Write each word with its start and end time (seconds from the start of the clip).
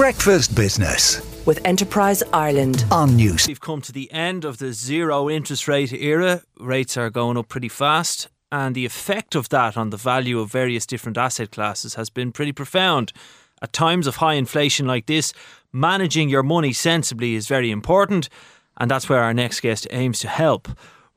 Breakfast 0.00 0.56
Business 0.56 1.20
with 1.44 1.60
Enterprise 1.66 2.22
Ireland. 2.32 2.86
on 2.90 3.16
News. 3.16 3.46
We've 3.46 3.60
come 3.60 3.82
to 3.82 3.92
the 3.92 4.10
end 4.10 4.46
of 4.46 4.56
the 4.56 4.72
zero 4.72 5.28
interest 5.28 5.68
rate 5.68 5.92
era. 5.92 6.40
Rates 6.58 6.96
are 6.96 7.10
going 7.10 7.36
up 7.36 7.50
pretty 7.50 7.68
fast, 7.68 8.28
and 8.50 8.74
the 8.74 8.86
effect 8.86 9.34
of 9.34 9.50
that 9.50 9.76
on 9.76 9.90
the 9.90 9.98
value 9.98 10.40
of 10.40 10.50
various 10.50 10.86
different 10.86 11.18
asset 11.18 11.50
classes 11.50 11.96
has 11.96 12.08
been 12.08 12.32
pretty 12.32 12.52
profound. 12.52 13.12
At 13.60 13.74
times 13.74 14.06
of 14.06 14.16
high 14.16 14.36
inflation 14.36 14.86
like 14.86 15.04
this, 15.04 15.34
managing 15.70 16.30
your 16.30 16.42
money 16.42 16.72
sensibly 16.72 17.34
is 17.34 17.46
very 17.46 17.70
important, 17.70 18.30
and 18.78 18.90
that's 18.90 19.10
where 19.10 19.22
our 19.22 19.34
next 19.34 19.60
guest 19.60 19.86
aims 19.90 20.20
to 20.20 20.28
help. 20.28 20.66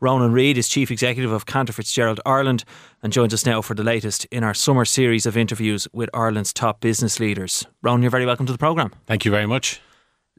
Ronan 0.03 0.33
Reid 0.33 0.57
is 0.57 0.67
Chief 0.67 0.91
Executive 0.91 1.31
of 1.31 1.45
Cantor 1.45 1.71
Fitzgerald 1.71 2.19
Ireland 2.25 2.65
and 3.01 3.13
joins 3.13 3.33
us 3.33 3.45
now 3.45 3.61
for 3.61 3.73
the 3.73 3.83
latest 3.83 4.25
in 4.25 4.43
our 4.43 4.53
summer 4.53 4.83
series 4.83 5.25
of 5.25 5.37
interviews 5.37 5.87
with 5.93 6.09
Ireland's 6.13 6.51
top 6.51 6.81
business 6.81 7.21
leaders. 7.21 7.65
Ronan, 7.81 8.01
you're 8.01 8.11
very 8.11 8.25
welcome 8.25 8.45
to 8.47 8.51
the 8.51 8.57
programme. 8.57 8.91
Thank 9.07 9.23
you 9.23 9.31
very 9.31 9.45
much. 9.45 9.79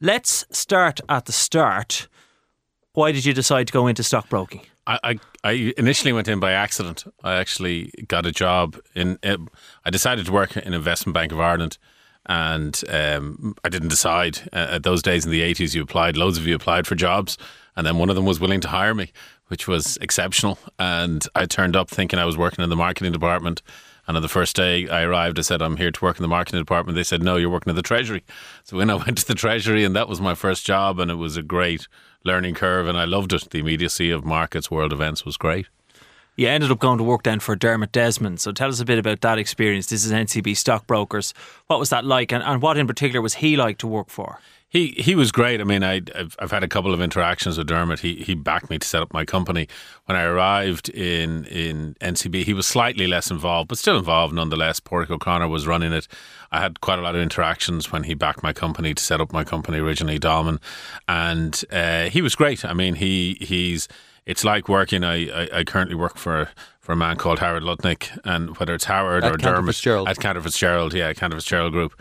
Let's 0.02 0.44
start 0.50 1.00
at 1.08 1.24
the 1.24 1.32
start. 1.32 2.08
Why 2.92 3.10
did 3.10 3.24
you 3.24 3.32
decide 3.32 3.66
to 3.68 3.72
go 3.72 3.86
into 3.86 4.02
stockbroking? 4.02 4.60
I, 4.86 4.98
I, 5.02 5.18
I 5.44 5.72
initially 5.78 6.12
went 6.12 6.28
in 6.28 6.40
by 6.40 6.52
accident. 6.52 7.04
I 7.22 7.36
actually 7.36 7.90
got 8.06 8.26
a 8.26 8.32
job 8.32 8.78
in. 8.94 9.18
Uh, 9.22 9.38
I 9.82 9.88
decided 9.88 10.26
to 10.26 10.32
work 10.32 10.58
in 10.58 10.74
Investment 10.74 11.14
Bank 11.14 11.32
of 11.32 11.40
Ireland, 11.40 11.78
and 12.26 12.82
um, 12.90 13.54
I 13.64 13.70
didn't 13.70 13.88
decide. 13.88 14.40
Uh, 14.52 14.66
at 14.72 14.82
those 14.82 15.00
days 15.00 15.24
in 15.24 15.30
the 15.30 15.40
eighties, 15.40 15.74
you 15.74 15.80
applied. 15.80 16.18
Loads 16.18 16.36
of 16.36 16.46
you 16.46 16.54
applied 16.54 16.86
for 16.86 16.96
jobs, 16.96 17.38
and 17.76 17.86
then 17.86 17.96
one 17.96 18.10
of 18.10 18.16
them 18.16 18.26
was 18.26 18.38
willing 18.40 18.60
to 18.60 18.68
hire 18.68 18.94
me, 18.94 19.10
which 19.54 19.68
was 19.68 19.96
exceptional. 20.00 20.58
And 20.80 21.24
I 21.36 21.46
turned 21.46 21.76
up 21.76 21.88
thinking 21.88 22.18
I 22.18 22.24
was 22.24 22.36
working 22.36 22.64
in 22.64 22.70
the 22.70 22.74
marketing 22.74 23.12
department. 23.12 23.62
And 24.08 24.16
on 24.16 24.22
the 24.24 24.28
first 24.28 24.56
day 24.56 24.88
I 24.88 25.02
arrived, 25.02 25.38
I 25.38 25.42
said, 25.42 25.62
I'm 25.62 25.76
here 25.76 25.92
to 25.92 26.04
work 26.04 26.18
in 26.18 26.22
the 26.22 26.28
marketing 26.28 26.58
department. 26.60 26.96
They 26.96 27.04
said, 27.04 27.22
No, 27.22 27.36
you're 27.36 27.48
working 27.48 27.70
in 27.70 27.76
the 27.76 27.82
Treasury. 27.82 28.24
So 28.64 28.78
when 28.78 28.90
I 28.90 28.94
went 29.06 29.18
to 29.18 29.26
the 29.28 29.36
Treasury, 29.36 29.84
and 29.84 29.94
that 29.94 30.08
was 30.08 30.20
my 30.20 30.34
first 30.34 30.66
job, 30.66 30.98
and 30.98 31.08
it 31.08 31.14
was 31.14 31.36
a 31.36 31.42
great 31.42 31.86
learning 32.24 32.56
curve, 32.56 32.88
and 32.88 32.98
I 32.98 33.04
loved 33.04 33.32
it. 33.32 33.48
The 33.50 33.60
immediacy 33.60 34.10
of 34.10 34.24
markets, 34.24 34.72
world 34.72 34.92
events 34.92 35.24
was 35.24 35.36
great. 35.36 35.68
You 36.34 36.48
ended 36.48 36.72
up 36.72 36.80
going 36.80 36.98
to 36.98 37.04
work 37.04 37.22
then 37.22 37.38
for 37.38 37.54
Dermot 37.54 37.92
Desmond. 37.92 38.40
So 38.40 38.50
tell 38.50 38.70
us 38.70 38.80
a 38.80 38.84
bit 38.84 38.98
about 38.98 39.20
that 39.20 39.38
experience. 39.38 39.86
This 39.86 40.04
is 40.04 40.10
NCB 40.10 40.56
Stockbrokers. 40.56 41.32
What 41.68 41.78
was 41.78 41.90
that 41.90 42.04
like, 42.04 42.32
and, 42.32 42.42
and 42.42 42.60
what 42.60 42.76
in 42.76 42.88
particular 42.88 43.22
was 43.22 43.34
he 43.34 43.56
like 43.56 43.78
to 43.78 43.86
work 43.86 44.10
for? 44.10 44.40
He 44.74 44.88
he 44.98 45.14
was 45.14 45.30
great. 45.30 45.60
I 45.60 45.64
mean, 45.64 45.84
I 45.84 46.02
I've, 46.16 46.34
I've 46.40 46.50
had 46.50 46.64
a 46.64 46.68
couple 46.68 46.92
of 46.92 47.00
interactions 47.00 47.56
with 47.56 47.68
Dermot. 47.68 48.00
He 48.00 48.16
he 48.16 48.34
backed 48.34 48.70
me 48.70 48.78
to 48.80 48.86
set 48.86 49.02
up 49.02 49.12
my 49.12 49.24
company. 49.24 49.68
When 50.06 50.16
I 50.16 50.24
arrived 50.24 50.88
in 50.88 51.44
in 51.44 51.94
NCB, 52.00 52.42
he 52.42 52.52
was 52.52 52.66
slightly 52.66 53.06
less 53.06 53.30
involved, 53.30 53.68
but 53.68 53.78
still 53.78 53.96
involved 53.96 54.34
nonetheless. 54.34 54.80
Padraig 54.80 55.12
O'Connor 55.12 55.46
was 55.46 55.68
running 55.68 55.92
it. 55.92 56.08
I 56.50 56.60
had 56.60 56.80
quite 56.80 56.98
a 56.98 57.02
lot 57.02 57.14
of 57.14 57.20
interactions 57.20 57.92
when 57.92 58.02
he 58.02 58.14
backed 58.14 58.42
my 58.42 58.52
company 58.52 58.94
to 58.94 59.02
set 59.02 59.20
up 59.20 59.32
my 59.32 59.44
company 59.44 59.78
originally, 59.78 60.18
Dolmen, 60.18 60.58
and 61.06 61.64
uh, 61.70 62.06
he 62.06 62.20
was 62.20 62.34
great. 62.34 62.64
I 62.64 62.74
mean, 62.74 62.96
he 62.96 63.38
he's 63.40 63.86
it's 64.26 64.44
like 64.44 64.68
working. 64.68 65.04
I, 65.04 65.28
I, 65.44 65.58
I 65.58 65.64
currently 65.64 65.94
work 65.94 66.16
for 66.16 66.48
for 66.80 66.90
a 66.90 66.96
man 66.96 67.16
called 67.16 67.38
Howard 67.38 67.62
Lutnick, 67.62 68.18
and 68.24 68.56
whether 68.56 68.74
it's 68.74 68.86
Howard 68.86 69.22
At 69.22 69.34
or 69.34 69.38
Cantor 69.38 69.54
Dermot 69.54 69.74
Fitzgerald. 69.76 70.08
at 70.08 70.18
Cantor 70.18 70.42
Fitzgerald, 70.42 70.94
yeah, 70.94 71.12
Cantor 71.12 71.36
Fitzgerald 71.36 71.72
Group 71.72 71.94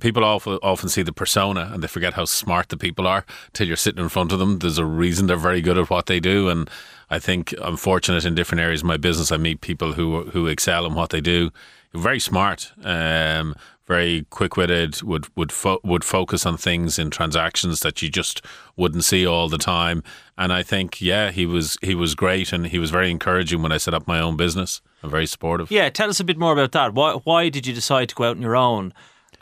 people 0.00 0.24
often 0.24 0.58
often 0.62 0.88
see 0.88 1.02
the 1.02 1.12
persona 1.12 1.70
and 1.72 1.82
they 1.82 1.88
forget 1.88 2.14
how 2.14 2.24
smart 2.24 2.68
the 2.68 2.76
people 2.76 3.06
are 3.06 3.24
till 3.52 3.66
you're 3.66 3.76
sitting 3.76 4.02
in 4.02 4.08
front 4.08 4.32
of 4.32 4.38
them. 4.38 4.58
There's 4.58 4.78
a 4.78 4.84
reason 4.84 5.26
they're 5.26 5.36
very 5.36 5.60
good 5.60 5.78
at 5.78 5.90
what 5.90 6.06
they 6.06 6.20
do, 6.20 6.48
and 6.48 6.70
I 7.10 7.18
think 7.18 7.54
I'm 7.60 7.76
fortunate 7.76 8.24
in 8.24 8.34
different 8.34 8.60
areas 8.62 8.80
of 8.82 8.86
my 8.86 8.96
business. 8.96 9.32
I 9.32 9.36
meet 9.36 9.60
people 9.60 9.92
who 9.94 10.24
who 10.30 10.46
excel 10.46 10.86
in 10.86 10.94
what 10.94 11.10
they 11.10 11.20
do. 11.20 11.50
Very 11.94 12.20
smart, 12.20 12.72
um, 12.84 13.54
very 13.86 14.24
quick 14.30 14.56
witted. 14.56 15.02
Would 15.02 15.26
would 15.36 15.52
fo- 15.52 15.80
would 15.84 16.04
focus 16.04 16.46
on 16.46 16.56
things 16.56 16.98
in 16.98 17.10
transactions 17.10 17.80
that 17.80 18.00
you 18.00 18.08
just 18.08 18.40
wouldn't 18.76 19.04
see 19.04 19.26
all 19.26 19.48
the 19.50 19.58
time. 19.58 20.02
And 20.38 20.52
I 20.54 20.62
think, 20.62 21.02
yeah, 21.02 21.30
he 21.30 21.44
was 21.44 21.76
he 21.82 21.94
was 21.94 22.14
great, 22.14 22.50
and 22.52 22.66
he 22.66 22.78
was 22.78 22.90
very 22.90 23.10
encouraging 23.10 23.60
when 23.62 23.72
I 23.72 23.76
set 23.78 23.92
up 23.94 24.06
my 24.06 24.20
own 24.20 24.36
business. 24.38 24.80
and 25.02 25.10
very 25.10 25.26
supportive. 25.26 25.70
Yeah, 25.70 25.90
tell 25.90 26.08
us 26.08 26.18
a 26.20 26.24
bit 26.24 26.38
more 26.38 26.52
about 26.52 26.72
that. 26.72 26.94
Why, 26.94 27.12
why 27.24 27.50
did 27.50 27.66
you 27.66 27.74
decide 27.74 28.08
to 28.08 28.14
go 28.14 28.24
out 28.24 28.36
on 28.36 28.42
your 28.42 28.56
own? 28.56 28.94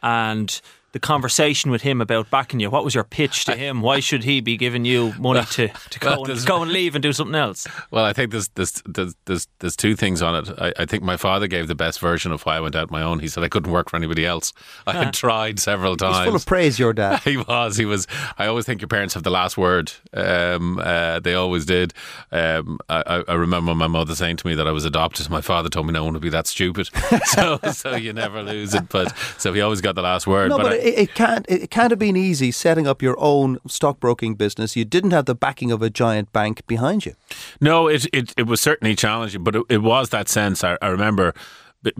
And 0.03 0.61
the 0.93 0.99
conversation 0.99 1.71
with 1.71 1.83
him 1.83 2.01
about 2.01 2.31
backing 2.31 2.59
you. 2.61 2.69
What 2.71 2.85
was 2.85 2.95
your 2.95 3.05
pitch 3.05 3.45
to 3.45 3.55
him? 3.57 3.81
Why 3.81 4.01
should 4.01 4.25
he 4.25 4.41
be 4.41 4.57
giving 4.57 4.85
you 4.85 5.13
money 5.19 5.45
to, 5.53 5.69
to 5.91 5.99
go, 6.01 6.21
well, 6.23 6.31
and, 6.31 6.47
go 6.47 6.63
and 6.63 6.73
leave 6.73 6.95
and 6.97 7.03
do 7.03 7.13
something 7.13 7.35
else? 7.37 7.67
Well, 7.91 8.05
I 8.05 8.13
think 8.13 8.33
there's 8.33 8.49
there's 8.49 8.83
there's 8.87 9.15
there's, 9.27 9.47
there's 9.61 9.77
two 9.77 9.95
things 9.95 10.21
on 10.23 10.35
it. 10.45 10.55
I, 10.59 10.73
I 10.81 10.85
think 10.87 11.03
my 11.03 11.17
father 11.17 11.47
gave 11.47 11.69
the 11.69 11.75
best 11.75 12.01
version 12.01 12.33
of 12.33 12.43
why 12.43 12.57
I 12.57 12.61
went 12.61 12.75
out 12.75 12.91
my 12.91 13.03
own. 13.03 13.21
He 13.21 13.29
said 13.29 13.45
I 13.45 13.49
couldn't 13.49 13.71
work 13.73 13.91
for 13.91 13.97
anybody 13.97 14.27
else. 14.27 14.53
I 14.87 14.93
had 14.93 15.15
tried 15.15 15.59
several 15.61 15.97
times. 15.97 16.17
He's 16.19 16.27
full 16.27 16.37
of 16.37 16.47
praise, 16.47 16.79
your 16.79 16.93
dad. 16.93 17.21
he 17.25 17.37
was. 17.37 17.77
He 17.77 17.85
was. 17.85 18.07
I 18.39 18.47
always 18.47 18.67
think 18.67 18.81
your 18.81 18.89
parents 18.89 19.15
have 19.15 19.23
the 19.23 19.31
last 19.31 19.57
word. 19.57 19.93
Um, 20.13 20.79
uh, 20.83 21.21
they 21.21 21.35
always 21.35 21.65
did. 21.67 21.95
Um, 22.33 22.79
I, 22.89 23.03
I- 23.07 23.25
I 23.31 23.35
remember 23.35 23.75
my 23.75 23.87
mother 23.87 24.15
saying 24.17 24.39
to 24.39 24.47
me 24.47 24.55
that 24.55 24.67
I 24.67 24.73
was 24.73 24.85
adopted. 24.85 25.31
My 25.31 25.41
father 25.43 25.69
told 25.69 25.87
me 25.87 25.93
no 25.93 26.03
one 26.05 26.15
would 26.15 26.23
be 26.23 26.31
that 26.31 26.47
stupid. 26.49 26.89
so, 27.27 27.59
so 27.73 27.95
you 27.95 28.13
never 28.13 28.43
lose 28.43 28.75
it. 28.75 28.89
But 28.89 29.17
so 29.39 29.53
he 29.53 29.61
always 29.61 29.81
got 29.81 29.95
the 29.95 30.03
last 30.03 30.27
word. 30.27 30.49
No, 30.49 30.57
but, 30.59 30.73
I- 30.73 30.80
it, 30.81 30.99
it 30.99 31.15
can't. 31.15 31.47
It 31.49 31.71
can't 31.71 31.91
have 31.91 31.99
been 31.99 32.17
easy 32.17 32.51
setting 32.51 32.87
up 32.87 33.03
your 33.03 33.17
own 33.19 33.59
stockbroking 33.67 34.35
business. 34.35 34.77
You 34.77 34.85
didn't 34.85 35.13
have 35.13 35.27
the 35.27 35.35
backing 35.35 35.71
of 35.71 35.83
a 35.83 35.91
giant 35.91 36.33
bank 36.33 36.67
behind 36.67 37.07
you. 37.07 37.15
No, 37.61 37.89
it 37.89 38.07
it, 38.13 38.35
it 38.37 38.47
was 38.47 38.61
certainly 38.61 38.95
challenging, 38.95 39.45
but 39.45 39.57
it, 39.57 39.63
it 39.69 39.79
was 39.83 40.11
that 40.11 40.29
sense. 40.29 40.65
I, 40.65 40.77
I 40.83 40.89
remember 40.89 41.35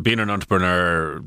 being 0.01 0.21
an 0.21 0.29
entrepreneur, 0.29 1.23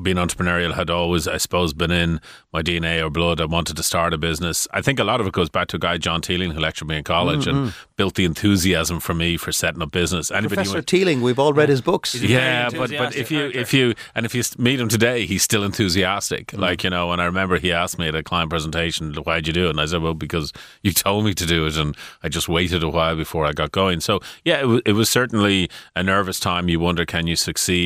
being 0.00 0.16
entrepreneurial 0.16 0.74
had 0.74 0.90
always, 0.90 1.26
I 1.26 1.38
suppose, 1.38 1.72
been 1.72 1.90
in 1.90 2.20
my 2.52 2.62
DNA 2.62 3.04
or 3.04 3.10
blood. 3.10 3.40
I 3.40 3.46
wanted 3.46 3.76
to 3.76 3.82
start 3.82 4.14
a 4.14 4.18
business. 4.18 4.68
I 4.72 4.80
think 4.80 5.00
a 5.00 5.04
lot 5.04 5.20
of 5.20 5.26
it 5.26 5.32
goes 5.32 5.48
back 5.48 5.66
to 5.68 5.76
a 5.76 5.78
guy, 5.80 5.98
John 5.98 6.20
Teeling, 6.20 6.52
who 6.52 6.60
lectured 6.60 6.86
me 6.86 6.98
in 6.98 7.04
college 7.04 7.48
and 7.48 7.74
built 7.96 8.14
the 8.14 8.24
enthusiasm 8.24 9.00
for 9.00 9.12
me 9.12 9.36
for 9.36 9.50
setting 9.50 9.82
up 9.82 9.90
business. 9.90 10.30
Anybody 10.30 10.54
Professor 10.56 10.74
went- 10.74 10.86
Teeling, 10.86 11.20
we've 11.20 11.38
all 11.38 11.52
read 11.52 11.68
his 11.68 11.80
books. 11.80 12.14
Yeah, 12.14 12.70
but 12.70 12.90
but 12.90 13.16
if 13.16 13.30
you 13.30 13.50
if 13.52 13.74
you 13.74 13.94
and 14.14 14.24
if 14.24 14.34
you 14.34 14.42
meet 14.56 14.78
him 14.80 14.88
today, 14.88 15.26
he's 15.26 15.42
still 15.42 15.64
enthusiastic. 15.64 16.48
Mm. 16.48 16.60
Like 16.60 16.84
you 16.84 16.90
know, 16.90 17.10
and 17.10 17.20
I 17.20 17.24
remember 17.24 17.58
he 17.58 17.72
asked 17.72 17.98
me 17.98 18.06
at 18.06 18.14
a 18.14 18.22
client 18.22 18.50
presentation, 18.50 19.14
"Why'd 19.14 19.48
you 19.48 19.52
do 19.52 19.66
it?" 19.66 19.70
And 19.70 19.80
I 19.80 19.86
said, 19.86 20.00
"Well, 20.00 20.14
because 20.14 20.52
you 20.82 20.92
told 20.92 21.24
me 21.24 21.34
to 21.34 21.46
do 21.46 21.66
it, 21.66 21.76
and 21.76 21.96
I 22.22 22.28
just 22.28 22.48
waited 22.48 22.84
a 22.84 22.88
while 22.88 23.16
before 23.16 23.46
I 23.46 23.52
got 23.52 23.72
going." 23.72 24.00
So 24.00 24.20
yeah, 24.44 24.60
it 24.60 24.66
was, 24.66 24.82
it 24.86 24.92
was 24.92 25.10
certainly 25.10 25.68
a 25.96 26.04
nervous 26.04 26.38
time. 26.38 26.68
You 26.68 26.78
wonder, 26.78 27.04
can 27.04 27.26
you 27.26 27.34
succeed? 27.34 27.79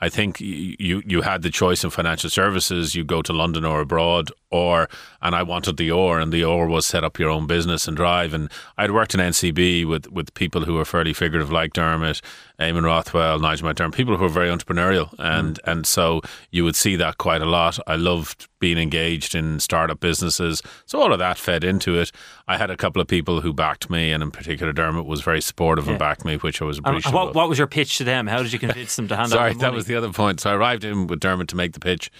I 0.00 0.08
think 0.08 0.40
you 0.40 1.02
you 1.04 1.22
had 1.22 1.42
the 1.42 1.50
choice 1.50 1.82
in 1.82 1.90
financial 1.90 2.30
services. 2.30 2.94
You 2.94 3.04
go 3.04 3.20
to 3.22 3.32
London 3.32 3.64
or 3.64 3.80
abroad, 3.80 4.30
or 4.50 4.88
and 5.20 5.34
I 5.34 5.42
wanted 5.42 5.76
the 5.76 5.90
or, 5.90 6.20
and 6.20 6.32
the 6.32 6.44
or 6.44 6.68
was 6.68 6.86
set 6.86 7.02
up 7.02 7.18
your 7.18 7.30
own 7.30 7.46
business 7.46 7.88
and 7.88 7.96
drive. 7.96 8.32
And 8.32 8.48
I'd 8.76 8.92
worked 8.92 9.14
in 9.14 9.20
NCB 9.20 9.86
with 9.86 10.06
with 10.12 10.32
people 10.34 10.64
who 10.64 10.74
were 10.74 10.84
fairly 10.84 11.12
figurative, 11.12 11.50
like 11.50 11.72
Dermot, 11.72 12.20
Eamonn 12.60 12.82
Rothwell, 12.84 13.38
Nigel 13.38 13.68
McDermott, 13.68 13.94
people 13.94 14.16
who 14.16 14.24
were 14.24 14.28
very 14.28 14.48
entrepreneurial, 14.48 15.14
and 15.18 15.60
and 15.64 15.86
so 15.86 16.20
you 16.50 16.64
would 16.64 16.74
see 16.74 16.96
that 16.96 17.16
quite 17.18 17.40
a 17.40 17.46
lot. 17.46 17.78
I 17.86 17.94
loved 17.94 18.48
being 18.58 18.78
engaged 18.78 19.36
in 19.36 19.60
startup 19.60 20.00
businesses, 20.00 20.60
so 20.84 21.00
all 21.00 21.12
of 21.12 21.20
that 21.20 21.38
fed 21.38 21.62
into 21.62 21.96
it. 21.96 22.10
I 22.48 22.56
had 22.58 22.68
a 22.70 22.76
couple 22.76 23.00
of 23.00 23.06
people 23.06 23.40
who 23.42 23.52
backed 23.52 23.88
me, 23.90 24.10
and 24.10 24.22
in 24.24 24.32
particular, 24.32 24.72
Dermot 24.72 25.06
was 25.06 25.20
very 25.20 25.40
supportive 25.40 25.86
and 25.86 25.98
backed 26.00 26.24
me, 26.24 26.36
which 26.36 26.60
I 26.60 26.64
was 26.64 26.78
And 26.78 26.86
appreciative. 26.88 27.14
what, 27.14 27.28
of. 27.28 27.34
what 27.36 27.48
was 27.48 27.58
your 27.58 27.68
pitch 27.68 27.98
to 27.98 28.04
them? 28.04 28.26
How 28.26 28.42
did 28.42 28.52
you 28.52 28.58
convince 28.58 28.96
them 28.96 29.06
to 29.08 29.16
hand 29.16 29.30
Sorry, 29.30 29.50
over 29.50 29.58
the 29.58 29.60
that 29.60 29.72
was 29.72 29.86
the 29.86 29.94
other 29.94 30.12
point. 30.12 30.40
So 30.40 30.50
I 30.50 30.54
arrived 30.54 30.82
in 30.84 31.06
with 31.06 31.20
Dermot 31.20 31.46
to 31.48 31.56
make 31.56 31.74
the 31.74 31.80
pitch, 31.80 32.10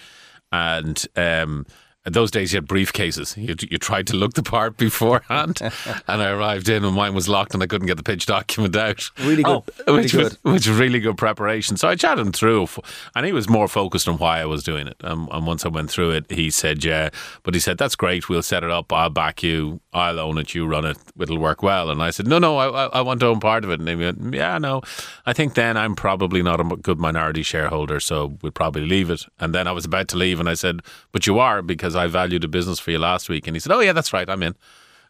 and 0.53 1.05
um, 1.17 1.65
in 2.05 2.13
those 2.13 2.31
days 2.31 2.53
you 2.53 2.57
had 2.57 2.67
briefcases. 2.67 3.35
You, 3.35 3.55
you 3.69 3.77
tried 3.77 4.07
to 4.07 4.15
look 4.15 4.33
the 4.33 4.43
part 4.43 4.77
beforehand, 4.77 5.59
and 6.07 6.21
I 6.21 6.29
arrived 6.31 6.69
in 6.69 6.85
and 6.85 6.95
mine 6.95 7.13
was 7.13 7.27
locked, 7.27 7.53
and 7.53 7.61
I 7.61 7.67
couldn't 7.67 7.87
get 7.87 7.97
the 7.97 8.03
pitch 8.03 8.25
document 8.25 8.75
out. 8.75 9.09
Really 9.19 9.43
good. 9.43 9.51
Oh, 9.51 9.65
really 9.87 10.01
Which 10.03 10.11
good. 10.13 10.23
was, 10.23 10.37
which 10.43 10.67
was 10.67 10.69
really 10.79 10.99
good 10.99 11.17
preparation. 11.17 11.75
So 11.77 11.87
I 11.89 11.95
chatted 11.95 12.25
him 12.25 12.31
through, 12.31 12.67
and 13.15 13.25
he 13.25 13.33
was 13.33 13.49
more 13.49 13.67
focused 13.67 14.07
on 14.07 14.17
why 14.17 14.39
I 14.39 14.45
was 14.45 14.63
doing 14.63 14.87
it. 14.87 14.95
Um, 15.03 15.27
and 15.31 15.45
once 15.45 15.65
I 15.65 15.69
went 15.69 15.89
through 15.91 16.11
it, 16.11 16.31
he 16.31 16.49
said, 16.49 16.83
"Yeah," 16.85 17.09
but 17.43 17.53
he 17.53 17.59
said, 17.59 17.77
"That's 17.77 17.95
great. 17.95 18.29
We'll 18.29 18.41
set 18.43 18.63
it 18.63 18.71
up. 18.71 18.91
I'll 18.93 19.09
back 19.09 19.43
you. 19.43 19.81
I'll 19.93 20.19
own 20.19 20.37
it. 20.37 20.55
You 20.55 20.65
run 20.67 20.85
it. 20.85 20.97
It'll 21.19 21.37
work 21.37 21.61
well." 21.61 21.89
And 21.89 22.01
I 22.01 22.11
said, 22.11 22.27
"No, 22.27 22.39
no, 22.39 22.57
I, 22.57 22.67
I, 22.67 22.85
I 22.99 23.01
want 23.01 23.19
to 23.19 23.27
own 23.27 23.39
part 23.41 23.63
of 23.65 23.71
it." 23.71 23.79
And 23.81 23.89
he 23.89 23.95
went, 23.95 24.33
"Yeah, 24.33 24.57
no. 24.57 24.81
I 25.25 25.33
think 25.33 25.53
then 25.55 25.75
I'm 25.75 25.95
probably 25.95 26.41
not 26.41 26.61
a 26.61 26.63
good 26.63 26.97
minority 26.97 27.43
shareholder, 27.43 27.99
so 27.99 28.37
we'll 28.41 28.53
probably 28.53 28.85
leave 28.85 29.09
it." 29.09 29.25
And 29.39 29.53
then 29.53 29.67
I 29.67 29.73
was 29.73 29.83
about 29.85 30.07
to 30.09 30.17
leave, 30.17 30.39
and 30.39 30.47
I 30.47 30.53
said, 30.53 30.79
"But 31.11 31.27
you 31.27 31.39
are 31.39 31.61
because 31.61 31.88
I 31.95 32.07
valued 32.07 32.41
the 32.43 32.47
business 32.47 32.79
for 32.79 32.91
you 32.91 32.99
last 32.99 33.29
week." 33.29 33.47
And 33.47 33.55
he 33.55 33.59
said, 33.59 33.71
"Oh 33.71 33.79
yeah, 33.79 33.93
that's 33.93 34.13
right. 34.13 34.29
I'm 34.29 34.43
in." 34.43 34.55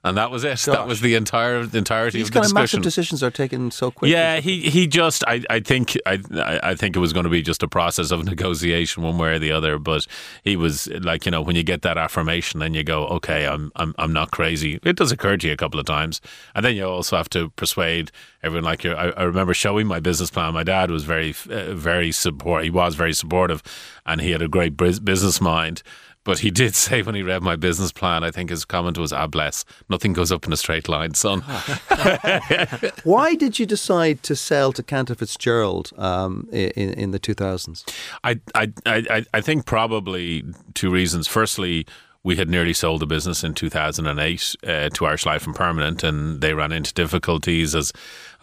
And 0.01 0.15
that 0.17 0.31
was 0.31 0.45
it. 0.45 0.59
That 0.65 0.87
was 0.87 1.01
the 1.01 1.15
entire 1.15 1.65
the 1.65 1.77
entirety 1.77 2.19
These 2.19 2.27
of 2.27 2.33
the 2.33 2.39
kind 2.39 2.45
of 2.45 2.51
discussion. 2.51 2.79
massive 2.79 2.83
decisions 2.83 3.23
are 3.23 3.31
taken 3.31 3.69
so 3.69 3.91
quickly. 3.91 4.11
Yeah, 4.11 4.39
he 4.39 4.69
he 4.69 4.87
just 4.87 5.23
I, 5.27 5.43
I 5.49 5.59
think 5.59 5.97
I 6.05 6.19
I 6.35 6.59
I 6.71 6.75
think 6.75 6.95
it 6.95 6.99
was 6.99 7.11
going 7.11 7.25
to 7.25 7.29
be 7.29 7.41
just 7.41 7.63
a 7.63 7.67
process 7.67 8.11
of 8.11 8.23
negotiation 8.33 9.03
one 9.03 9.17
way 9.17 9.33
or 9.33 9.39
the 9.39 9.51
other. 9.51 9.77
But 9.77 10.07
he 10.43 10.55
was 10.55 10.87
like 10.87 11.25
you 11.25 11.31
know 11.31 11.41
when 11.41 11.57
you 11.57 11.63
get 11.63 11.81
that 11.81 11.97
affirmation, 11.97 12.61
then 12.61 12.73
you 12.73 12.83
go 12.83 13.07
okay, 13.07 13.45
I'm 13.45 13.71
I'm 13.75 13.93
I'm 13.97 14.13
not 14.13 14.31
crazy. 14.31 14.79
It 14.83 14.95
does 14.95 15.11
occur 15.11 15.35
to 15.35 15.47
you 15.47 15.53
a 15.53 15.57
couple 15.57 15.79
of 15.79 15.85
times, 15.85 16.21
and 16.55 16.63
then 16.63 16.75
you 16.75 16.85
also 16.85 17.17
have 17.17 17.29
to 17.31 17.49
persuade 17.51 18.11
everyone. 18.41 18.63
Like 18.63 18.85
you 18.85 18.93
I, 18.93 19.09
I 19.09 19.23
remember 19.23 19.53
showing 19.53 19.85
my 19.87 19.99
business 19.99 20.29
plan. 20.29 20.53
My 20.53 20.63
dad 20.63 20.91
was 20.91 21.03
very 21.03 21.35
uh, 21.49 21.73
very 21.73 22.13
support. 22.13 22.63
He 22.63 22.69
was 22.69 22.95
very 22.95 23.13
supportive, 23.13 23.61
and 24.05 24.21
he 24.21 24.31
had 24.31 24.41
a 24.41 24.47
great 24.47 24.77
business 24.77 25.41
mind. 25.41 25.83
But 26.23 26.39
he 26.39 26.51
did 26.51 26.75
say 26.85 27.01
when 27.01 27.15
he 27.15 27.23
read 27.23 27.41
my 27.41 27.55
business 27.55 27.91
plan, 27.91 28.23
I 28.23 28.31
think 28.31 28.49
his 28.49 28.65
comment 28.65 28.97
was, 28.97 29.13
"Ah, 29.13 29.27
bless, 29.27 29.65
nothing 29.89 30.13
goes 30.13 30.31
up 30.31 30.45
in 30.45 30.53
a 30.53 30.57
straight 30.57 30.87
line, 30.89 31.13
son." 31.13 31.41
Why 33.03 33.35
did 33.35 33.59
you 33.59 33.65
decide 33.65 34.23
to 34.23 34.35
sell 34.35 34.71
to 34.73 34.83
Cantor 34.83 35.15
Fitzgerald 35.15 35.91
um, 35.97 36.47
in 36.51 36.93
in 36.93 37.11
the 37.11 37.19
two 37.19 37.33
thousands? 37.33 37.85
I, 38.23 38.39
I 38.55 38.71
I 38.85 39.25
I 39.33 39.41
think 39.41 39.65
probably 39.65 40.43
two 40.73 40.91
reasons. 40.91 41.27
Firstly 41.27 41.85
we 42.23 42.35
had 42.35 42.49
nearly 42.49 42.73
sold 42.73 43.01
the 43.01 43.05
business 43.05 43.43
in 43.43 43.53
2008 43.53 44.55
uh, 44.67 44.89
to 44.89 45.05
Irish 45.05 45.25
Life 45.25 45.45
and 45.45 45.55
Permanent, 45.55 46.03
and 46.03 46.41
they 46.41 46.53
ran 46.53 46.73
into 46.73 46.93
difficulties. 46.93 47.73
As, 47.73 47.93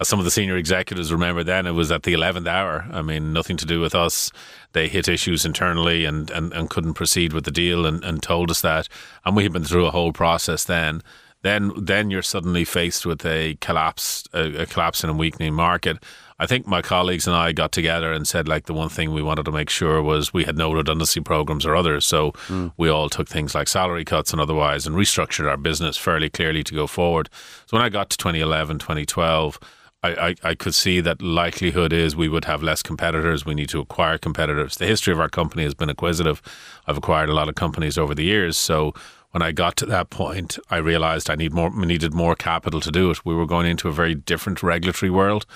as 0.01 0.09
some 0.09 0.19
of 0.19 0.25
the 0.25 0.31
senior 0.31 0.57
executives 0.57 1.13
remember, 1.13 1.45
then 1.45 1.67
it 1.67 1.73
was 1.73 1.93
at 1.93 2.05
the 2.05 2.15
11th 2.15 2.49
hour. 2.49 2.87
I 2.91 3.03
mean, 3.03 3.35
nothing 3.35 3.59
to 3.59 3.67
do 3.67 3.81
with 3.81 3.95
us. 3.95 4.31
They 4.73 4.89
hit 4.89 5.09
issues 5.09 5.45
internally 5.45 6.07
and, 6.07 6.31
and, 6.31 6.55
and 6.55 6.71
couldn't 6.71 6.95
proceed 6.95 7.35
with 7.35 7.45
the 7.45 7.51
deal, 7.51 7.85
and, 7.85 8.03
and 8.03 8.23
told 8.23 8.51
us 8.51 8.63
that. 8.63 8.89
And 9.27 9.37
we 9.37 9.43
had 9.43 9.53
been 9.53 9.65
through 9.65 9.87
a 9.87 9.91
whole 9.91 10.13
process 10.13 10.65
then. 10.65 11.03
Then, 11.43 11.73
then 11.77 12.11
you're 12.11 12.23
suddenly 12.23 12.65
faced 12.65 13.05
with 13.05 13.25
a 13.27 13.57
collapse, 13.61 14.27
a, 14.33 14.63
a 14.63 14.67
collapse 14.67 15.05
in 15.05 15.11
a 15.11 15.15
weakening 15.15 15.55
market 15.55 15.99
I 16.39 16.47
think 16.47 16.67
my 16.67 16.83
colleagues 16.83 17.27
and 17.27 17.35
I 17.35 17.53
got 17.53 17.73
together 17.73 18.13
and 18.13 18.29
said 18.29 18.47
like 18.47 18.67
the 18.67 18.75
one 18.75 18.91
thing 18.91 19.13
we 19.13 19.23
wanted 19.23 19.45
to 19.47 19.53
make 19.53 19.71
sure 19.71 20.03
was 20.03 20.35
we 20.35 20.45
had 20.45 20.59
no 20.59 20.73
redundancy 20.73 21.21
programs 21.21 21.65
or 21.65 21.75
others. 21.75 22.05
So 22.05 22.33
mm. 22.49 22.73
we 22.77 22.89
all 22.89 23.09
took 23.09 23.29
things 23.29 23.55
like 23.55 23.69
salary 23.69 24.05
cuts 24.05 24.33
and 24.33 24.41
otherwise 24.41 24.87
and 24.87 24.97
restructured 24.97 25.49
our 25.49 25.57
business 25.57 25.97
fairly 25.97 26.29
clearly 26.29 26.63
to 26.65 26.75
go 26.75 26.87
forward. 26.87 27.31
So 27.67 27.77
when 27.77 27.85
I 27.85 27.89
got 27.89 28.11
to 28.11 28.19
2011, 28.19 28.79
2012, 28.79 29.59
I, 30.03 30.29
I, 30.29 30.35
I, 30.51 30.55
could 30.55 30.75
see 30.75 31.01
that 31.01 31.23
likelihood 31.23 31.93
is 31.93 32.15
we 32.15 32.29
would 32.29 32.45
have 32.45 32.63
less 32.63 32.83
competitors. 32.83 33.47
We 33.47 33.55
need 33.55 33.71
to 33.71 33.81
acquire 33.81 34.19
competitors. 34.19 34.77
The 34.77 34.87
history 34.87 35.13
of 35.13 35.21
our 35.21 35.31
company 35.31 35.65
has 35.65 35.75
been 35.75 35.89
acquisitive. 35.89 36.43
I've 36.87 36.99
acquired 36.99 37.31
a 37.31 37.35
lot 37.35 37.49
of 37.49 37.55
companies 37.55 37.97
over 37.97 38.15
the 38.15 38.25
years. 38.25 38.57
So 38.59 38.93
when 39.31 39.43
I 39.43 39.53
got 39.53 39.77
to 39.77 39.87
that 39.87 40.11
point, 40.11 40.59
I 40.71 40.77
realized 40.77 41.29
I 41.29 41.35
need 41.35 41.53
more, 41.53 41.71
needed 41.71 42.15
more 42.15 42.37
capital 42.37 42.81
to 42.81 42.93
do 42.93 43.11
it. 43.11 43.25
We 43.25 43.35
were 43.35 43.47
going 43.47 43.67
into 43.67 43.89
a 43.89 43.93
very 43.93 44.15
different 44.15 44.63
regulatory 44.63 45.11
world. 45.11 45.47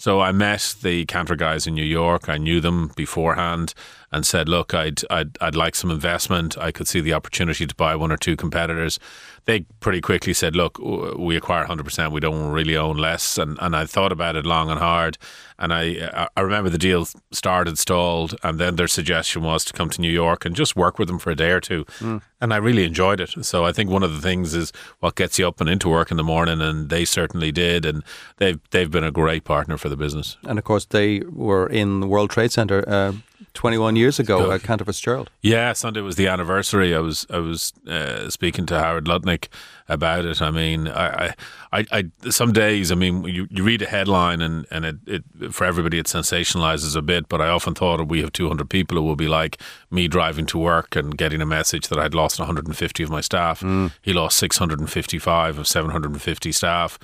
So 0.00 0.18
I 0.20 0.32
met 0.32 0.76
the 0.80 1.04
Cantor 1.04 1.36
guys 1.36 1.66
in 1.66 1.74
New 1.74 1.84
York. 1.84 2.30
I 2.30 2.38
knew 2.38 2.62
them 2.62 2.90
beforehand 2.96 3.74
and 4.12 4.26
said, 4.26 4.48
"Look, 4.48 4.74
I'd 4.74 5.02
I'd 5.10 5.38
I'd 5.40 5.54
like 5.54 5.74
some 5.74 5.90
investment. 5.90 6.58
I 6.58 6.72
could 6.72 6.88
see 6.88 7.00
the 7.00 7.12
opportunity 7.12 7.66
to 7.66 7.74
buy 7.74 7.94
one 7.94 8.10
or 8.10 8.16
two 8.16 8.36
competitors." 8.36 8.98
They 9.46 9.60
pretty 9.80 10.00
quickly 10.00 10.34
said, 10.34 10.54
"Look, 10.56 10.78
we 10.78 11.36
acquire 11.36 11.64
100%. 11.64 12.12
We 12.12 12.20
don't 12.20 12.50
really 12.50 12.76
own 12.76 12.96
less." 12.96 13.38
And 13.38 13.56
and 13.60 13.76
I 13.76 13.86
thought 13.86 14.12
about 14.12 14.36
it 14.36 14.44
long 14.44 14.70
and 14.70 14.80
hard. 14.80 15.16
And 15.58 15.72
I 15.72 16.28
I 16.36 16.40
remember 16.40 16.70
the 16.70 16.78
deal 16.78 17.06
started 17.30 17.78
stalled, 17.78 18.34
and 18.42 18.58
then 18.58 18.76
their 18.76 18.88
suggestion 18.88 19.42
was 19.42 19.64
to 19.66 19.72
come 19.72 19.90
to 19.90 20.00
New 20.00 20.10
York 20.10 20.44
and 20.44 20.56
just 20.56 20.74
work 20.74 20.98
with 20.98 21.08
them 21.08 21.18
for 21.18 21.30
a 21.30 21.36
day 21.36 21.50
or 21.50 21.60
two. 21.60 21.84
Mm. 22.00 22.22
And 22.40 22.54
I 22.54 22.56
really 22.56 22.84
enjoyed 22.84 23.20
it. 23.20 23.44
So 23.44 23.64
I 23.64 23.72
think 23.72 23.90
one 23.90 24.02
of 24.02 24.12
the 24.12 24.20
things 24.20 24.54
is 24.54 24.72
what 25.00 25.14
gets 25.14 25.38
you 25.38 25.46
up 25.46 25.60
and 25.60 25.68
into 25.68 25.88
work 25.88 26.10
in 26.10 26.16
the 26.16 26.24
morning, 26.24 26.60
and 26.60 26.88
they 26.88 27.04
certainly 27.04 27.52
did. 27.52 27.84
And 27.86 28.02
they've 28.38 28.58
they've 28.70 28.90
been 28.90 29.04
a 29.04 29.12
great 29.12 29.44
partner 29.44 29.76
for 29.76 29.88
the 29.88 29.96
business. 29.96 30.36
And 30.42 30.58
of 30.58 30.64
course, 30.64 30.86
they 30.86 31.20
were 31.20 31.68
in 31.68 32.00
the 32.00 32.08
World 32.08 32.30
Trade 32.30 32.50
Center. 32.50 32.82
Uh, 32.88 33.12
21 33.54 33.96
years 33.96 34.18
ago 34.18 34.50
at 34.50 34.62
Cantor 34.62 34.84
Fitzgerald. 34.84 35.30
Yeah, 35.42 35.72
Sunday 35.72 36.00
was 36.00 36.16
the 36.16 36.28
anniversary. 36.28 36.94
I 36.94 37.00
was 37.00 37.26
I 37.30 37.38
was 37.38 37.72
uh, 37.86 38.30
speaking 38.30 38.66
to 38.66 38.78
Howard 38.78 39.06
Lutnick 39.06 39.48
about 39.90 40.24
it. 40.24 40.40
I 40.40 40.50
mean, 40.50 40.88
I, 40.88 41.34
I, 41.72 41.84
I, 41.92 42.30
some 42.30 42.52
days, 42.52 42.92
I 42.92 42.94
mean, 42.94 43.24
you, 43.24 43.48
you 43.50 43.64
read 43.64 43.82
a 43.82 43.86
headline 43.86 44.40
and, 44.40 44.66
and 44.70 44.84
it, 44.84 44.96
it, 45.06 45.52
for 45.52 45.64
everybody, 45.64 45.98
it 45.98 46.06
sensationalizes 46.06 46.96
a 46.96 47.02
bit, 47.02 47.28
but 47.28 47.40
I 47.40 47.48
often 47.48 47.74
thought 47.74 48.00
if 48.00 48.08
we 48.08 48.20
have 48.20 48.32
200 48.32 48.70
people, 48.70 48.96
it 48.96 49.00
will 49.00 49.16
be 49.16 49.28
like 49.28 49.60
me 49.90 50.06
driving 50.06 50.46
to 50.46 50.58
work 50.58 50.94
and 50.94 51.18
getting 51.18 51.42
a 51.42 51.46
message 51.46 51.88
that 51.88 51.98
I'd 51.98 52.14
lost 52.14 52.38
150 52.38 53.02
of 53.02 53.10
my 53.10 53.20
staff. 53.20 53.60
Mm. 53.60 53.92
He 54.00 54.12
lost 54.12 54.38
655 54.38 55.58
of 55.58 55.66
750 55.66 56.52
staff. 56.52 56.98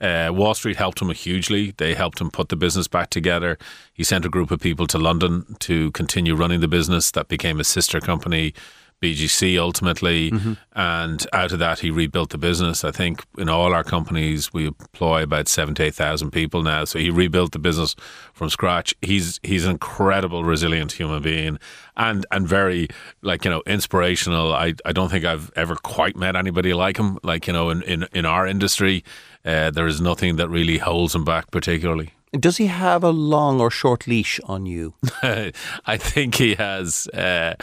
Uh, 0.00 0.30
Wall 0.32 0.54
Street 0.54 0.76
helped 0.76 1.02
him 1.02 1.10
hugely. 1.10 1.74
They 1.76 1.94
helped 1.94 2.20
him 2.20 2.30
put 2.30 2.48
the 2.48 2.56
business 2.56 2.88
back 2.88 3.10
together. 3.10 3.58
He 3.92 4.02
sent 4.02 4.24
a 4.24 4.30
group 4.30 4.50
of 4.50 4.60
people 4.60 4.86
to 4.88 4.98
London 4.98 5.56
to 5.60 5.90
continue 5.92 6.34
running 6.34 6.60
the 6.60 6.68
business. 6.68 7.10
That 7.10 7.28
became 7.28 7.60
a 7.60 7.64
sister 7.64 8.00
company 8.00 8.54
BGC 9.00 9.58
ultimately, 9.58 10.30
mm-hmm. 10.30 10.52
and 10.74 11.26
out 11.32 11.52
of 11.52 11.58
that 11.58 11.78
he 11.80 11.90
rebuilt 11.90 12.30
the 12.30 12.38
business. 12.38 12.84
I 12.84 12.90
think 12.90 13.24
in 13.38 13.48
all 13.48 13.72
our 13.72 13.84
companies 13.84 14.52
we 14.52 14.66
employ 14.66 15.22
about 15.22 15.48
seven 15.48 15.74
to 15.76 15.84
eight 15.84 15.94
thousand 15.94 16.30
people 16.32 16.62
now. 16.62 16.84
So 16.84 16.98
he 16.98 17.10
rebuilt 17.10 17.52
the 17.52 17.58
business 17.58 17.96
from 18.34 18.50
scratch. 18.50 18.94
He's 19.00 19.40
he's 19.42 19.64
an 19.64 19.72
incredible, 19.72 20.44
resilient 20.44 20.92
human 20.92 21.22
being, 21.22 21.58
and 21.96 22.26
and 22.30 22.46
very 22.46 22.88
like 23.22 23.44
you 23.44 23.50
know 23.50 23.62
inspirational. 23.66 24.52
I 24.52 24.74
I 24.84 24.92
don't 24.92 25.10
think 25.10 25.24
I've 25.24 25.50
ever 25.56 25.76
quite 25.76 26.16
met 26.16 26.36
anybody 26.36 26.74
like 26.74 26.98
him. 26.98 27.18
Like 27.22 27.46
you 27.46 27.52
know 27.52 27.70
in 27.70 27.82
in 27.82 28.06
in 28.12 28.26
our 28.26 28.46
industry, 28.46 29.02
uh, 29.44 29.70
there 29.70 29.86
is 29.86 30.00
nothing 30.00 30.36
that 30.36 30.48
really 30.48 30.78
holds 30.78 31.14
him 31.14 31.24
back 31.24 31.50
particularly. 31.50 32.10
Does 32.32 32.58
he 32.58 32.66
have 32.66 33.02
a 33.02 33.10
long 33.10 33.60
or 33.60 33.72
short 33.72 34.06
leash 34.06 34.38
on 34.44 34.64
you? 34.64 34.94
I 35.22 35.96
think 35.96 36.36
he 36.36 36.54
has. 36.54 37.08
Uh, 37.08 37.54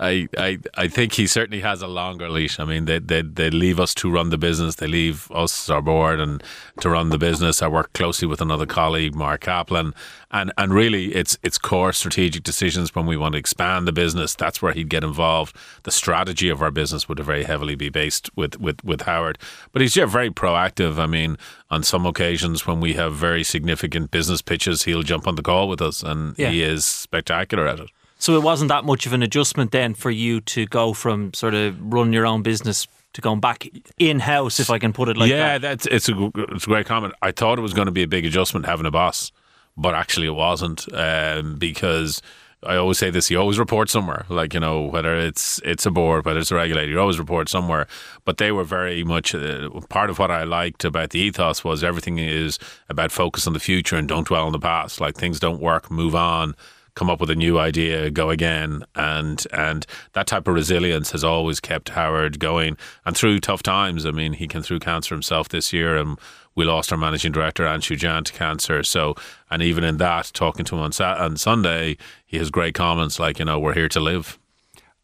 I, 0.00 0.28
I, 0.36 0.58
I 0.74 0.88
think 0.88 1.12
he 1.12 1.28
certainly 1.28 1.60
has 1.60 1.80
a 1.80 1.86
longer 1.86 2.28
leash. 2.28 2.58
I 2.58 2.64
mean, 2.64 2.86
they, 2.86 2.98
they, 2.98 3.22
they 3.22 3.48
leave 3.48 3.78
us 3.78 3.94
to 3.94 4.10
run 4.10 4.30
the 4.30 4.38
business. 4.38 4.74
They 4.74 4.88
leave 4.88 5.30
us, 5.30 5.70
our 5.70 5.80
board, 5.80 6.18
and 6.18 6.42
to 6.80 6.90
run 6.90 7.10
the 7.10 7.18
business. 7.18 7.62
I 7.62 7.68
work 7.68 7.92
closely 7.92 8.26
with 8.26 8.40
another 8.40 8.66
colleague, 8.66 9.14
Mark 9.14 9.42
Kaplan, 9.42 9.94
and 10.32 10.52
and 10.58 10.74
really, 10.74 11.14
it's 11.14 11.38
it's 11.44 11.58
core 11.58 11.92
strategic 11.92 12.42
decisions 12.42 12.92
when 12.92 13.06
we 13.06 13.16
want 13.16 13.34
to 13.34 13.38
expand 13.38 13.86
the 13.86 13.92
business. 13.92 14.34
That's 14.34 14.60
where 14.60 14.72
he'd 14.72 14.88
get 14.88 15.04
involved. 15.04 15.54
The 15.84 15.92
strategy 15.92 16.48
of 16.48 16.60
our 16.60 16.72
business 16.72 17.08
would 17.08 17.20
very 17.20 17.44
heavily 17.44 17.76
be 17.76 17.88
based 17.88 18.28
with 18.34 18.58
with 18.58 18.82
with 18.84 19.02
Howard, 19.02 19.38
but 19.72 19.80
he's 19.80 19.94
yeah, 19.94 20.06
very 20.06 20.30
proactive. 20.30 20.98
I 20.98 21.06
mean, 21.06 21.38
on 21.70 21.84
some 21.84 22.04
occasions 22.04 22.66
when 22.66 22.80
we 22.80 22.94
have 22.94 23.14
very 23.14 23.44
significant 23.44 24.10
business 24.10 24.42
pitches, 24.42 24.82
he'll 24.82 25.04
jump 25.04 25.28
on 25.28 25.36
the 25.36 25.42
call 25.42 25.68
with 25.68 25.80
us, 25.80 26.02
and 26.02 26.36
yeah. 26.36 26.50
he 26.50 26.64
is 26.64 26.84
spectacular 26.84 27.68
at 27.68 27.78
it. 27.78 27.90
So 28.24 28.34
it 28.36 28.42
wasn't 28.42 28.70
that 28.70 28.86
much 28.86 29.04
of 29.04 29.12
an 29.12 29.22
adjustment 29.22 29.70
then 29.70 29.92
for 29.92 30.10
you 30.10 30.40
to 30.40 30.64
go 30.64 30.94
from 30.94 31.34
sort 31.34 31.52
of 31.52 31.76
run 31.92 32.10
your 32.14 32.24
own 32.24 32.40
business 32.40 32.88
to 33.12 33.20
going 33.20 33.38
back 33.38 33.68
in 33.98 34.18
house, 34.18 34.58
if 34.58 34.70
I 34.70 34.78
can 34.78 34.94
put 34.94 35.10
it 35.10 35.18
like 35.18 35.28
yeah, 35.28 35.36
that. 35.36 35.52
Yeah, 35.52 35.58
that's 35.58 35.86
it's 35.88 36.08
a 36.08 36.30
it's 36.34 36.64
a 36.64 36.66
great 36.66 36.86
comment. 36.86 37.12
I 37.20 37.32
thought 37.32 37.58
it 37.58 37.60
was 37.60 37.74
going 37.74 37.84
to 37.84 37.92
be 37.92 38.02
a 38.02 38.08
big 38.08 38.24
adjustment 38.24 38.64
having 38.64 38.86
a 38.86 38.90
boss, 38.90 39.30
but 39.76 39.94
actually 39.94 40.28
it 40.28 40.34
wasn't 40.34 40.90
um, 40.94 41.56
because. 41.56 42.22
I 42.66 42.76
always 42.76 42.96
say 42.96 43.10
this: 43.10 43.30
you 43.30 43.38
always 43.38 43.58
report 43.58 43.90
somewhere. 43.90 44.24
Like 44.30 44.54
you 44.54 44.60
know, 44.60 44.86
whether 44.86 45.14
it's 45.14 45.60
it's 45.66 45.84
a 45.84 45.90
board, 45.90 46.24
whether 46.24 46.40
it's 46.40 46.50
a 46.50 46.54
regulator, 46.54 46.90
you 46.90 46.98
always 46.98 47.18
report 47.18 47.50
somewhere. 47.50 47.86
But 48.24 48.38
they 48.38 48.52
were 48.52 48.64
very 48.64 49.04
much 49.04 49.34
uh, 49.34 49.68
part 49.90 50.08
of 50.08 50.18
what 50.18 50.30
I 50.30 50.44
liked 50.44 50.82
about 50.82 51.10
the 51.10 51.18
ethos 51.18 51.62
was 51.62 51.84
everything 51.84 52.16
is 52.16 52.58
about 52.88 53.12
focus 53.12 53.46
on 53.46 53.52
the 53.52 53.60
future 53.60 53.96
and 53.96 54.08
don't 54.08 54.26
dwell 54.26 54.46
on 54.46 54.52
the 54.52 54.58
past. 54.58 54.98
Like 54.98 55.14
things 55.14 55.38
don't 55.38 55.60
work, 55.60 55.90
move 55.90 56.14
on 56.14 56.54
come 56.94 57.10
up 57.10 57.20
with 57.20 57.30
a 57.30 57.34
new 57.34 57.58
idea, 57.58 58.10
go 58.10 58.30
again, 58.30 58.84
and 58.94 59.46
and 59.52 59.86
that 60.12 60.26
type 60.26 60.46
of 60.48 60.54
resilience 60.54 61.10
has 61.12 61.24
always 61.24 61.60
kept 61.60 61.90
Howard 61.90 62.38
going. 62.38 62.76
And 63.04 63.16
through 63.16 63.40
tough 63.40 63.62
times, 63.62 64.06
I 64.06 64.10
mean, 64.10 64.34
he 64.34 64.46
came 64.46 64.62
through 64.62 64.80
cancer 64.80 65.14
himself 65.14 65.48
this 65.48 65.72
year, 65.72 65.96
and 65.96 66.18
we 66.54 66.64
lost 66.64 66.92
our 66.92 66.98
managing 66.98 67.32
director 67.32 67.64
Anshu 67.64 67.96
Jain 67.96 68.24
to 68.24 68.32
cancer. 68.32 68.82
So, 68.82 69.14
and 69.50 69.62
even 69.62 69.84
in 69.84 69.96
that, 69.98 70.30
talking 70.34 70.64
to 70.66 70.76
him 70.76 70.82
on 70.82 70.92
Sat- 70.92 71.18
on 71.18 71.36
Sunday, 71.36 71.96
he 72.24 72.38
has 72.38 72.50
great 72.50 72.74
comments 72.74 73.18
like, 73.18 73.38
you 73.38 73.44
know, 73.44 73.58
we're 73.58 73.74
here 73.74 73.88
to 73.88 74.00
live. 74.00 74.38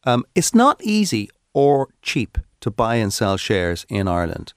Um, 0.04 0.24
it's 0.34 0.54
not 0.54 0.80
easy 0.82 1.28
or 1.52 1.88
cheap 2.02 2.38
to 2.60 2.70
buy 2.70 2.96
and 2.96 3.12
sell 3.12 3.36
shares 3.36 3.84
in 3.88 4.06
Ireland. 4.06 4.52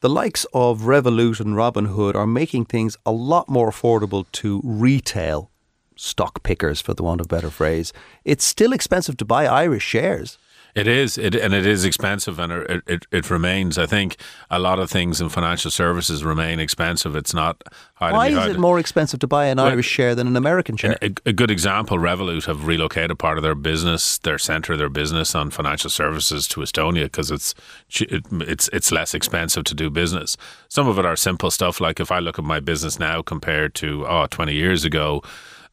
The 0.00 0.08
likes 0.10 0.44
of 0.52 0.82
Revolut 0.82 1.40
and 1.40 1.54
Robinhood 1.54 2.14
are 2.14 2.26
making 2.26 2.66
things 2.66 2.98
a 3.06 3.10
lot 3.10 3.48
more 3.48 3.70
affordable 3.70 4.30
to 4.32 4.60
retail 4.62 5.50
stock 5.96 6.42
pickers, 6.42 6.80
for 6.80 6.94
the 6.94 7.02
want 7.02 7.20
of 7.20 7.26
a 7.26 7.28
better 7.28 7.50
phrase, 7.50 7.92
it's 8.24 8.44
still 8.44 8.72
expensive 8.72 9.16
to 9.18 9.24
buy 9.24 9.46
Irish 9.46 9.84
shares. 9.84 10.38
It 10.74 10.88
is, 10.88 11.16
it, 11.16 11.36
and 11.36 11.54
it 11.54 11.66
is 11.66 11.84
expensive, 11.84 12.40
and 12.40 12.52
it, 12.52 12.82
it, 12.88 13.06
it 13.12 13.30
remains. 13.30 13.78
I 13.78 13.86
think 13.86 14.16
a 14.50 14.58
lot 14.58 14.80
of 14.80 14.90
things 14.90 15.20
in 15.20 15.28
financial 15.28 15.70
services 15.70 16.24
remain 16.24 16.58
expensive. 16.58 17.14
It's 17.14 17.32
not. 17.32 17.62
Why 17.98 18.30
is 18.30 18.46
it 18.46 18.58
more 18.58 18.80
expensive 18.80 19.20
to 19.20 19.28
buy 19.28 19.46
an 19.46 19.58
well, 19.58 19.66
Irish 19.66 19.86
share 19.86 20.16
than 20.16 20.26
an 20.26 20.36
American 20.36 20.76
share? 20.76 20.98
A, 21.00 21.14
a, 21.26 21.32
good 21.32 21.52
example: 21.52 21.98
Revolut 21.98 22.46
have 22.46 22.66
relocated 22.66 23.20
part 23.20 23.38
of 23.38 23.44
their 23.44 23.54
business, 23.54 24.18
their 24.18 24.36
center 24.36 24.72
of 24.72 24.80
their 24.80 24.88
business 24.88 25.36
on 25.36 25.50
financial 25.50 25.90
services 25.90 26.48
to 26.48 26.60
Estonia 26.60 27.04
because 27.04 27.30
it's 27.30 27.54
it's 27.88 28.68
it's 28.72 28.90
less 28.90 29.14
expensive 29.14 29.62
to 29.64 29.74
do 29.76 29.90
business. 29.90 30.36
Some 30.68 30.88
of 30.88 30.98
it 30.98 31.06
are 31.06 31.14
simple 31.14 31.52
stuff, 31.52 31.80
like 31.80 32.00
if 32.00 32.10
I 32.10 32.18
look 32.18 32.36
at 32.36 32.44
my 32.44 32.58
business 32.58 32.98
now 32.98 33.22
compared 33.22 33.76
to 33.76 34.04
oh 34.08 34.26
20 34.26 34.52
years 34.52 34.84
ago 34.84 35.22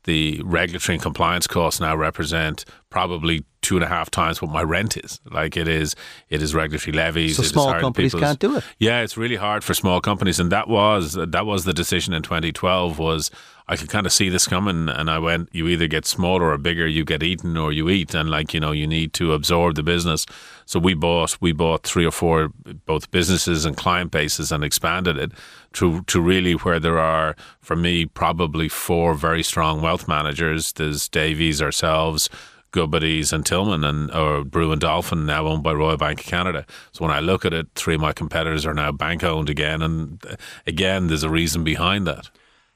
the 0.05 0.41
regulatory 0.43 0.95
and 0.95 1.03
compliance 1.03 1.47
costs 1.47 1.79
now 1.79 1.95
represent 1.95 2.65
probably 2.89 3.45
two 3.61 3.75
and 3.75 3.83
a 3.83 3.87
half 3.87 4.09
times 4.09 4.41
what 4.41 4.51
my 4.51 4.63
rent 4.63 4.97
is. 4.97 5.19
Like 5.29 5.55
it 5.55 5.67
is, 5.67 5.95
it 6.29 6.41
is 6.41 6.55
regulatory 6.55 6.95
levies. 6.95 7.37
So 7.37 7.43
small 7.43 7.73
companies 7.79 8.13
can't 8.13 8.39
do 8.39 8.57
it. 8.57 8.63
Yeah, 8.79 9.01
it's 9.01 9.17
really 9.17 9.35
hard 9.35 9.63
for 9.63 9.73
small 9.73 10.01
companies, 10.01 10.39
and 10.39 10.51
that 10.51 10.67
was 10.67 11.13
that 11.13 11.45
was 11.45 11.65
the 11.65 11.73
decision 11.73 12.13
in 12.13 12.23
2012. 12.23 12.97
Was 12.99 13.31
I 13.67 13.75
could 13.75 13.89
kind 13.89 14.05
of 14.05 14.11
see 14.11 14.29
this 14.29 14.47
coming, 14.47 14.89
and 14.89 15.09
I 15.09 15.19
went, 15.19 15.49
you 15.53 15.67
either 15.67 15.87
get 15.87 16.05
smaller 16.05 16.51
or 16.51 16.57
bigger, 16.57 16.87
you 16.87 17.05
get 17.05 17.23
eaten 17.23 17.55
or 17.55 17.71
you 17.71 17.89
eat, 17.89 18.13
and 18.13 18.29
like 18.29 18.53
you 18.53 18.59
know, 18.59 18.71
you 18.71 18.87
need 18.87 19.13
to 19.13 19.33
absorb 19.33 19.75
the 19.75 19.83
business. 19.83 20.25
So 20.71 20.79
we 20.79 20.93
bought 20.93 21.37
we 21.41 21.51
bought 21.51 21.83
three 21.83 22.05
or 22.05 22.11
four 22.11 22.47
both 22.85 23.11
businesses 23.11 23.65
and 23.65 23.75
client 23.75 24.09
bases 24.09 24.53
and 24.53 24.63
expanded 24.63 25.17
it 25.17 25.33
to 25.73 26.01
to 26.03 26.21
really 26.21 26.53
where 26.53 26.79
there 26.79 26.97
are 26.97 27.35
for 27.59 27.75
me 27.75 28.05
probably 28.05 28.69
four 28.69 29.13
very 29.13 29.43
strong 29.43 29.81
wealth 29.81 30.07
managers. 30.07 30.71
There's 30.71 31.09
Davy's, 31.09 31.61
ourselves. 31.61 32.29
Goodbody's 32.71 33.33
and 33.33 33.45
Tillman 33.45 33.83
and 33.83 34.09
or 34.11 34.45
Brewin 34.45 34.79
Dolphin 34.79 35.25
now 35.25 35.45
owned 35.45 35.61
by 35.61 35.73
Royal 35.73 35.97
Bank 35.97 36.21
of 36.21 36.25
Canada. 36.25 36.65
So 36.93 37.03
when 37.03 37.13
I 37.13 37.19
look 37.19 37.43
at 37.43 37.51
it, 37.51 37.67
three 37.75 37.95
of 37.95 37.99
my 37.99 38.13
competitors 38.13 38.65
are 38.65 38.73
now 38.73 38.93
bank 38.93 39.25
owned 39.25 39.49
again, 39.49 39.81
and 39.81 40.25
uh, 40.25 40.37
again, 40.65 41.07
there's 41.07 41.23
a 41.23 41.29
reason 41.29 41.65
behind 41.65 42.07
that. 42.07 42.29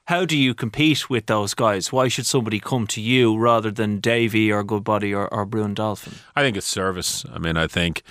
How 0.06 0.24
do 0.24 0.36
you 0.36 0.54
compete 0.54 1.10
with 1.10 1.26
those 1.26 1.52
guys? 1.54 1.92
Why 1.92 2.08
should 2.08 2.26
somebody 2.26 2.60
come 2.60 2.86
to 2.88 3.00
you 3.00 3.36
rather 3.36 3.70
than 3.72 3.98
Davy 4.00 4.52
or 4.52 4.62
Goodbody 4.62 5.12
or, 5.12 5.26
or 5.34 5.44
Brewin 5.44 5.74
Dolphin? 5.74 6.14
I 6.36 6.42
think 6.42 6.56
it's 6.56 6.66
service. 6.66 7.24
I 7.32 7.38
mean, 7.38 7.56
I 7.56 7.66
think 7.66 8.02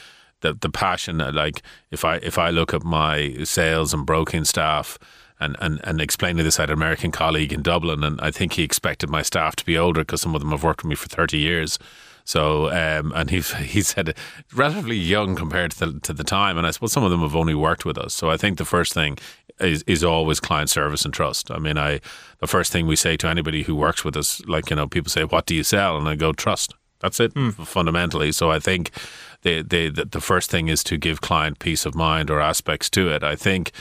the 0.42 0.54
the 0.54 0.70
passion. 0.70 1.22
uh, 1.22 1.32
Like 1.32 1.62
if 1.92 2.04
I 2.04 2.18
if 2.18 2.38
I 2.38 2.50
look 2.50 2.74
at 2.74 2.84
my 2.84 3.38
sales 3.44 3.94
and 3.94 4.06
broking 4.06 4.46
staff. 4.46 4.98
And, 5.38 5.58
and, 5.60 5.82
and 5.84 6.00
explaining 6.00 6.46
this, 6.46 6.60
I 6.60 6.62
had 6.62 6.70
an 6.70 6.78
American 6.78 7.12
colleague 7.12 7.52
in 7.52 7.62
Dublin, 7.62 8.06
and 8.06 8.22
I 8.22 8.32
think 8.32 8.54
he 8.54 8.64
expected 8.64 9.10
my 9.10 9.22
staff 9.22 9.54
to 9.58 9.66
be 9.66 9.78
older 9.78 10.00
because 10.00 10.22
some 10.22 10.34
of 10.34 10.40
them 10.40 10.52
have 10.52 10.64
worked 10.64 10.82
with 10.82 10.90
me 10.90 10.96
for 10.96 11.10
30 11.10 11.38
years. 11.38 11.78
So, 12.26 12.72
um, 12.72 13.14
and 13.16 13.30
he 13.30 13.40
he 13.64 13.82
said 13.82 14.16
relatively 14.54 14.98
young 14.98 15.36
compared 15.36 15.72
to 15.72 15.86
the, 15.86 16.00
to 16.02 16.14
the 16.14 16.24
time, 16.24 16.58
and 16.58 16.68
I 16.68 16.72
suppose 16.72 16.92
some 16.92 17.04
of 17.04 17.12
them 17.12 17.22
have 17.22 17.36
only 17.36 17.56
worked 17.56 17.86
with 17.86 17.98
us. 17.98 18.14
So, 18.14 18.30
I 18.30 18.38
think 18.38 18.58
the 18.58 18.66
first 18.66 18.94
thing 18.94 19.18
is 19.60 19.84
is 19.84 20.04
always 20.04 20.40
client 20.40 20.70
service 20.70 21.06
and 21.06 21.14
trust. 21.14 21.50
I 21.52 21.60
mean, 21.60 21.78
I 21.78 22.02
the 22.40 22.48
first 22.48 22.72
thing 22.72 22.88
we 22.88 22.96
say 22.98 23.16
to 23.18 23.28
anybody 23.28 23.64
who 23.64 23.76
works 23.76 24.04
with 24.04 24.18
us, 24.18 24.44
like 24.46 24.70
you 24.70 24.76
know, 24.76 24.88
people 24.88 25.10
say, 25.10 25.24
"What 25.24 25.46
do 25.46 25.56
you 25.56 25.64
sell?" 25.64 25.98
and 25.98 26.10
I 26.10 26.16
go, 26.16 26.34
"Trust." 26.34 26.74
That's 27.00 27.20
it 27.20 27.34
fundamentally. 27.34 28.32
So, 28.32 28.50
I 28.50 28.60
think 28.60 28.90
the 29.44 29.62
the 29.62 29.90
the 29.90 30.06
the 30.06 30.22
first 30.22 30.50
thing 30.50 30.68
is 30.68 30.84
to 30.86 30.98
give 30.98 31.22
client 31.22 31.60
peace 31.60 31.86
of 31.86 31.94
mind 31.94 32.32
or 32.32 32.42
aspects 32.42 32.90
to 32.92 33.10
it. 33.10 33.24
I 33.24 33.36
think 33.36 33.72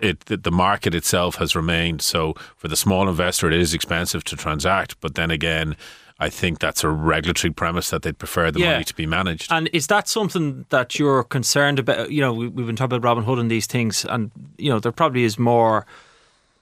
it 0.00 0.20
the 0.26 0.50
market 0.50 0.94
itself 0.94 1.36
has 1.36 1.56
remained 1.56 2.00
so 2.00 2.34
for 2.56 2.68
the 2.68 2.76
small 2.76 3.08
investor 3.08 3.48
it 3.48 3.60
is 3.60 3.74
expensive 3.74 4.22
to 4.22 4.36
transact 4.36 4.94
but 5.00 5.16
then 5.16 5.30
again 5.30 5.76
I 6.22 6.30
think 6.30 6.60
that's 6.60 6.84
a 6.84 6.88
regulatory 6.88 7.52
premise 7.52 7.90
that 7.90 8.02
they'd 8.02 8.16
prefer 8.18 8.50
the 8.52 8.60
Yeah. 8.60 8.72
money 8.72 8.84
to 8.84 8.94
be 8.94 9.06
managed. 9.06 9.50
And 9.50 9.68
is 9.72 9.88
that 9.88 10.06
something 10.08 10.66
that 10.68 10.98
you're 10.98 11.24
concerned 11.24 11.78
about? 11.80 12.10
You 12.12 12.20
know, 12.20 12.32
we, 12.32 12.46
we've 12.48 12.66
been 12.66 12.76
talking 12.76 12.96
about 12.96 13.02
Robinhood 13.16 13.40
and 13.40 13.50
these 13.50 13.66
things, 13.66 14.04
and 14.04 14.30
you 14.56 14.70
know, 14.70 14.78
there 14.78 14.92
probably 14.92 15.24
is 15.24 15.36
more 15.38 15.84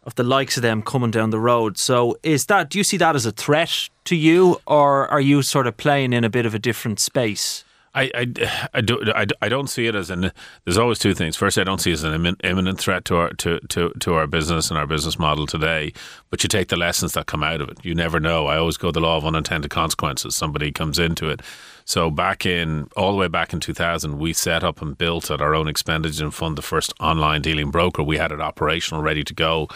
of 0.05 0.15
the 0.15 0.23
likes 0.23 0.57
of 0.57 0.63
them 0.63 0.81
coming 0.83 1.11
down 1.11 1.29
the 1.29 1.39
road. 1.39 1.77
So, 1.77 2.17
is 2.23 2.47
that? 2.47 2.71
Do 2.71 2.79
you 2.79 2.85
see 2.85 2.97
that 2.97 3.15
as 3.15 3.27
a 3.27 3.33
threat 3.33 3.91
to 4.05 4.17
you, 4.17 4.59
or 4.67 5.07
are 5.09 5.21
you 5.21 5.43
sort 5.43 5.67
of 5.67 5.77
playing 5.77 6.15
in 6.15 6.25
a 6.25 6.31
bit 6.31 6.47
of 6.47 6.55
a 6.55 6.59
different 6.59 6.99
space? 7.01 7.63
I, 7.93 8.11
I, 8.15 8.69
I, 8.75 8.81
do, 8.83 9.03
I, 9.15 9.27
I 9.43 9.49
don't 9.49 9.69
see 9.69 9.87
it 9.87 9.97
as 9.97 10.11
an. 10.11 10.31
There's 10.65 10.79
always 10.79 10.99
two 11.01 11.13
things. 11.13 11.37
First, 11.37 11.59
I 11.59 11.65
don't 11.65 11.81
see 11.81 11.91
it 11.91 11.95
as 11.95 12.05
an 12.05 12.37
imminent 12.45 12.79
threat 12.79 13.05
to 13.07 13.17
our 13.17 13.31
to, 13.35 13.59
to, 13.69 13.91
to 13.99 14.15
our 14.15 14.29
business 14.29 14.71
and 14.71 14.79
our 14.79 14.87
business 14.87 15.19
model 15.19 15.47
today. 15.47 15.93
But 16.31 16.45
you 16.45 16.49
take 16.49 16.69
the 16.69 16.77
lessons 16.77 17.15
that 17.15 17.27
come 17.27 17.43
out 17.43 17.61
of 17.61 17.69
it. 17.69 17.85
You 17.85 17.95
never 17.97 18.21
know. 18.21 18.47
I 18.47 18.59
always 18.59 18.77
go 18.77 18.93
the 18.93 19.01
law 19.01 19.17
of 19.17 19.25
unintended 19.25 19.71
consequences. 19.71 20.37
Somebody 20.37 20.71
comes 20.71 20.99
into 20.99 21.29
it. 21.29 21.43
So 21.85 22.11
back 22.11 22.47
in 22.47 22.89
all 22.97 23.11
the 23.11 23.19
way 23.19 23.27
back 23.27 23.53
in 23.53 23.59
2000, 23.59 24.19
we 24.19 24.33
set 24.33 24.63
up 24.63 24.81
and 24.81 24.97
built 24.97 25.29
at 25.31 25.41
our 25.41 25.55
own 25.55 25.67
expenditure 25.67 26.23
and 26.23 26.33
fund 26.33 26.57
the 26.57 26.63
first 26.63 26.93
online 27.01 27.43
dealing 27.43 27.73
broker. 27.73 28.05
We 28.05 28.19
had 28.19 28.31
it 28.31 28.41
operational, 28.41 29.03
ready 29.03 29.25
to 29.25 29.35
go 29.35 29.69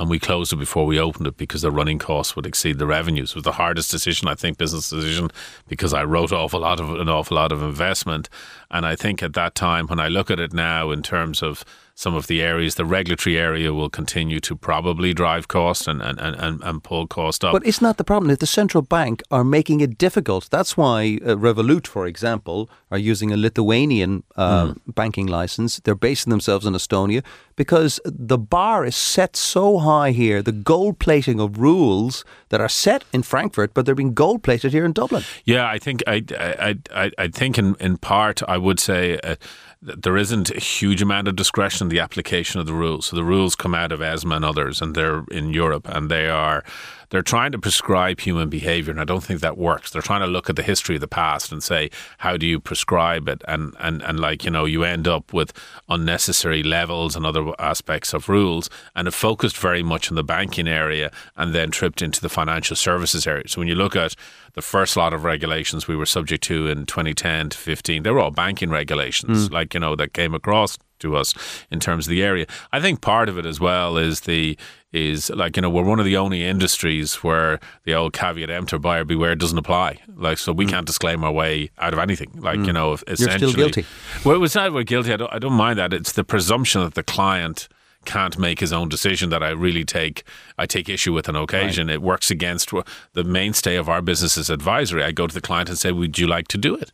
and 0.00 0.08
we 0.08 0.18
closed 0.18 0.50
it 0.50 0.56
before 0.56 0.86
we 0.86 0.98
opened 0.98 1.26
it 1.26 1.36
because 1.36 1.60
the 1.60 1.70
running 1.70 1.98
costs 1.98 2.34
would 2.34 2.46
exceed 2.46 2.78
the 2.78 2.86
revenues. 2.86 3.32
It 3.32 3.34
was 3.34 3.44
the 3.44 3.52
hardest 3.52 3.90
decision, 3.90 4.28
I 4.28 4.34
think, 4.34 4.56
business 4.56 4.88
decision, 4.88 5.30
because 5.68 5.92
I 5.92 6.04
wrote 6.04 6.32
off 6.32 6.54
a 6.54 6.56
lot 6.56 6.80
of 6.80 6.88
an 6.98 7.10
awful 7.10 7.34
lot 7.36 7.52
of 7.52 7.62
investment. 7.62 8.30
And 8.70 8.86
I 8.86 8.96
think 8.96 9.22
at 9.22 9.34
that 9.34 9.54
time, 9.54 9.88
when 9.88 10.00
I 10.00 10.08
look 10.08 10.30
at 10.30 10.40
it 10.40 10.54
now 10.54 10.90
in 10.90 11.02
terms 11.02 11.42
of 11.42 11.66
some 12.00 12.14
of 12.14 12.28
the 12.28 12.40
areas, 12.40 12.76
the 12.76 12.86
regulatory 12.86 13.36
area 13.36 13.74
will 13.74 13.90
continue 13.90 14.40
to 14.40 14.56
probably 14.56 15.12
drive 15.12 15.48
cost 15.48 15.86
and, 15.86 16.00
and, 16.00 16.18
and, 16.18 16.62
and 16.62 16.82
pull 16.82 17.06
cost 17.06 17.44
up. 17.44 17.52
But 17.52 17.66
isn't 17.66 17.84
that 17.84 17.98
the 17.98 18.04
problem? 18.04 18.30
If 18.30 18.38
the 18.38 18.46
central 18.46 18.80
bank 18.80 19.22
are 19.30 19.44
making 19.44 19.82
it 19.82 19.98
difficult, 19.98 20.48
that's 20.48 20.78
why 20.78 21.18
uh, 21.22 21.36
Revolut, 21.36 21.86
for 21.86 22.06
example, 22.06 22.70
are 22.90 22.96
using 22.96 23.32
a 23.32 23.36
Lithuanian 23.36 24.22
uh, 24.36 24.72
banking 24.86 25.26
license. 25.26 25.78
They're 25.78 25.94
basing 25.94 26.30
themselves 26.30 26.64
in 26.64 26.72
Estonia 26.72 27.22
because 27.54 28.00
the 28.06 28.38
bar 28.38 28.86
is 28.86 28.96
set 28.96 29.36
so 29.36 29.76
high 29.76 30.12
here. 30.12 30.40
The 30.42 30.52
gold 30.52 30.98
plating 31.00 31.38
of 31.38 31.58
rules 31.58 32.24
that 32.48 32.62
are 32.62 32.70
set 32.70 33.04
in 33.12 33.22
Frankfurt, 33.22 33.74
but 33.74 33.84
they're 33.84 33.94
being 33.94 34.14
gold 34.14 34.42
plated 34.42 34.72
here 34.72 34.86
in 34.86 34.94
Dublin. 34.94 35.22
Yeah, 35.44 35.66
I 35.68 35.78
think 35.78 36.02
I 36.06 36.24
I 36.38 36.78
I, 36.94 37.10
I 37.18 37.28
think 37.28 37.58
in, 37.58 37.76
in 37.78 37.98
part 37.98 38.42
I 38.48 38.56
would 38.56 38.80
say 38.80 39.18
uh, 39.22 39.36
there 39.82 40.18
isn't 40.18 40.50
a 40.50 40.60
huge 40.60 41.00
amount 41.00 41.26
of 41.26 41.36
discretion 41.36 41.86
in 41.86 41.88
the 41.88 42.00
application 42.00 42.60
of 42.60 42.66
the 42.66 42.74
rules. 42.74 43.06
So 43.06 43.16
the 43.16 43.24
rules 43.24 43.54
come 43.54 43.74
out 43.74 43.92
of 43.92 44.02
ESMA 44.02 44.36
and 44.36 44.44
others, 44.44 44.82
and 44.82 44.94
they're 44.94 45.24
in 45.30 45.54
Europe, 45.54 45.88
and 45.88 46.10
they 46.10 46.28
are 46.28 46.62
they're 47.08 47.22
trying 47.22 47.50
to 47.52 47.58
prescribe 47.58 48.20
human 48.20 48.48
behavior, 48.48 48.92
and 48.92 49.00
I 49.00 49.04
don't 49.04 49.24
think 49.24 49.40
that 49.40 49.58
works. 49.58 49.90
They're 49.90 50.02
trying 50.02 50.20
to 50.20 50.28
look 50.28 50.48
at 50.48 50.54
the 50.56 50.62
history 50.62 50.94
of 50.94 51.00
the 51.00 51.08
past 51.08 51.50
and 51.50 51.62
say 51.62 51.90
how 52.18 52.36
do 52.36 52.46
you 52.46 52.60
prescribe 52.60 53.26
it, 53.26 53.42
and 53.48 53.74
and 53.80 54.02
and 54.02 54.20
like 54.20 54.44
you 54.44 54.50
know 54.50 54.66
you 54.66 54.84
end 54.84 55.08
up 55.08 55.32
with 55.32 55.52
unnecessary 55.88 56.62
levels 56.62 57.16
and 57.16 57.24
other 57.24 57.52
aspects 57.58 58.12
of 58.12 58.28
rules, 58.28 58.68
and 58.94 59.08
it 59.08 59.12
focused 59.12 59.56
very 59.56 59.82
much 59.82 60.10
in 60.10 60.14
the 60.14 60.22
banking 60.22 60.68
area, 60.68 61.10
and 61.36 61.54
then 61.54 61.70
tripped 61.70 62.02
into 62.02 62.20
the 62.20 62.28
financial 62.28 62.76
services 62.76 63.26
area. 63.26 63.48
So 63.48 63.60
when 63.60 63.68
you 63.68 63.74
look 63.74 63.96
at 63.96 64.14
the 64.54 64.62
first 64.62 64.96
lot 64.96 65.12
of 65.12 65.24
regulations 65.24 65.86
we 65.86 65.96
were 65.96 66.06
subject 66.06 66.42
to 66.44 66.68
in 66.68 66.86
2010 66.86 67.50
to 67.50 67.58
15, 67.58 68.02
they 68.02 68.10
were 68.10 68.20
all 68.20 68.30
banking 68.30 68.70
regulations, 68.70 69.48
mm. 69.48 69.52
like 69.52 69.74
you 69.74 69.80
know 69.80 69.96
that 69.96 70.12
came 70.12 70.34
across 70.34 70.76
to 71.00 71.16
us 71.16 71.34
in 71.70 71.80
terms 71.80 72.06
of 72.06 72.10
the 72.10 72.22
area. 72.22 72.46
I 72.72 72.80
think 72.80 73.00
part 73.00 73.28
of 73.28 73.38
it 73.38 73.46
as 73.46 73.58
well 73.58 73.96
is 73.96 74.20
the 74.20 74.56
is 74.92 75.30
like 75.30 75.56
you 75.56 75.62
know 75.62 75.70
we're 75.70 75.84
one 75.84 75.98
of 75.98 76.04
the 76.04 76.16
only 76.16 76.44
industries 76.44 77.14
where 77.16 77.60
the 77.84 77.94
old 77.94 78.12
caveat 78.12 78.50
emptor 78.50 78.78
buyer 78.78 79.04
beware 79.04 79.34
doesn't 79.34 79.58
apply. 79.58 79.98
Like 80.14 80.38
so 80.38 80.52
we 80.52 80.66
mm. 80.66 80.70
can't 80.70 80.86
disclaim 80.86 81.24
our 81.24 81.32
way 81.32 81.70
out 81.78 81.92
of 81.92 81.98
anything. 81.98 82.30
Like 82.34 82.58
you 82.58 82.64
mm. 82.66 82.74
know 82.74 82.92
if 82.92 83.00
still 83.00 83.14
essentially 83.14 83.54
guilty. 83.54 83.86
Well, 84.24 84.42
it's 84.44 84.54
not 84.54 84.72
we're 84.72 84.84
guilty. 84.84 85.12
I 85.12 85.16
don't, 85.16 85.32
I 85.32 85.38
don't 85.38 85.54
mind 85.54 85.78
that. 85.78 85.92
It's 85.92 86.12
the 86.12 86.24
presumption 86.24 86.82
that 86.82 86.94
the 86.94 87.02
client 87.02 87.68
can't 88.10 88.36
make 88.38 88.58
his 88.58 88.72
own 88.72 88.88
decision 88.88 89.30
that 89.30 89.42
I 89.42 89.50
really 89.50 89.84
take 89.84 90.24
I 90.58 90.66
take 90.66 90.88
issue 90.88 91.12
with 91.12 91.28
on 91.28 91.36
occasion. 91.36 91.88
It 91.88 92.02
works 92.02 92.30
against 92.30 92.70
the 93.12 93.24
mainstay 93.24 93.76
of 93.76 93.88
our 93.88 94.02
business 94.02 94.36
is 94.36 94.50
advisory. 94.50 95.04
I 95.04 95.12
go 95.12 95.26
to 95.26 95.34
the 95.34 95.40
client 95.40 95.68
and 95.68 95.78
say, 95.78 95.92
"Would 95.92 96.18
you 96.18 96.26
like 96.26 96.48
to 96.48 96.58
do 96.58 96.74
it?" 96.74 96.90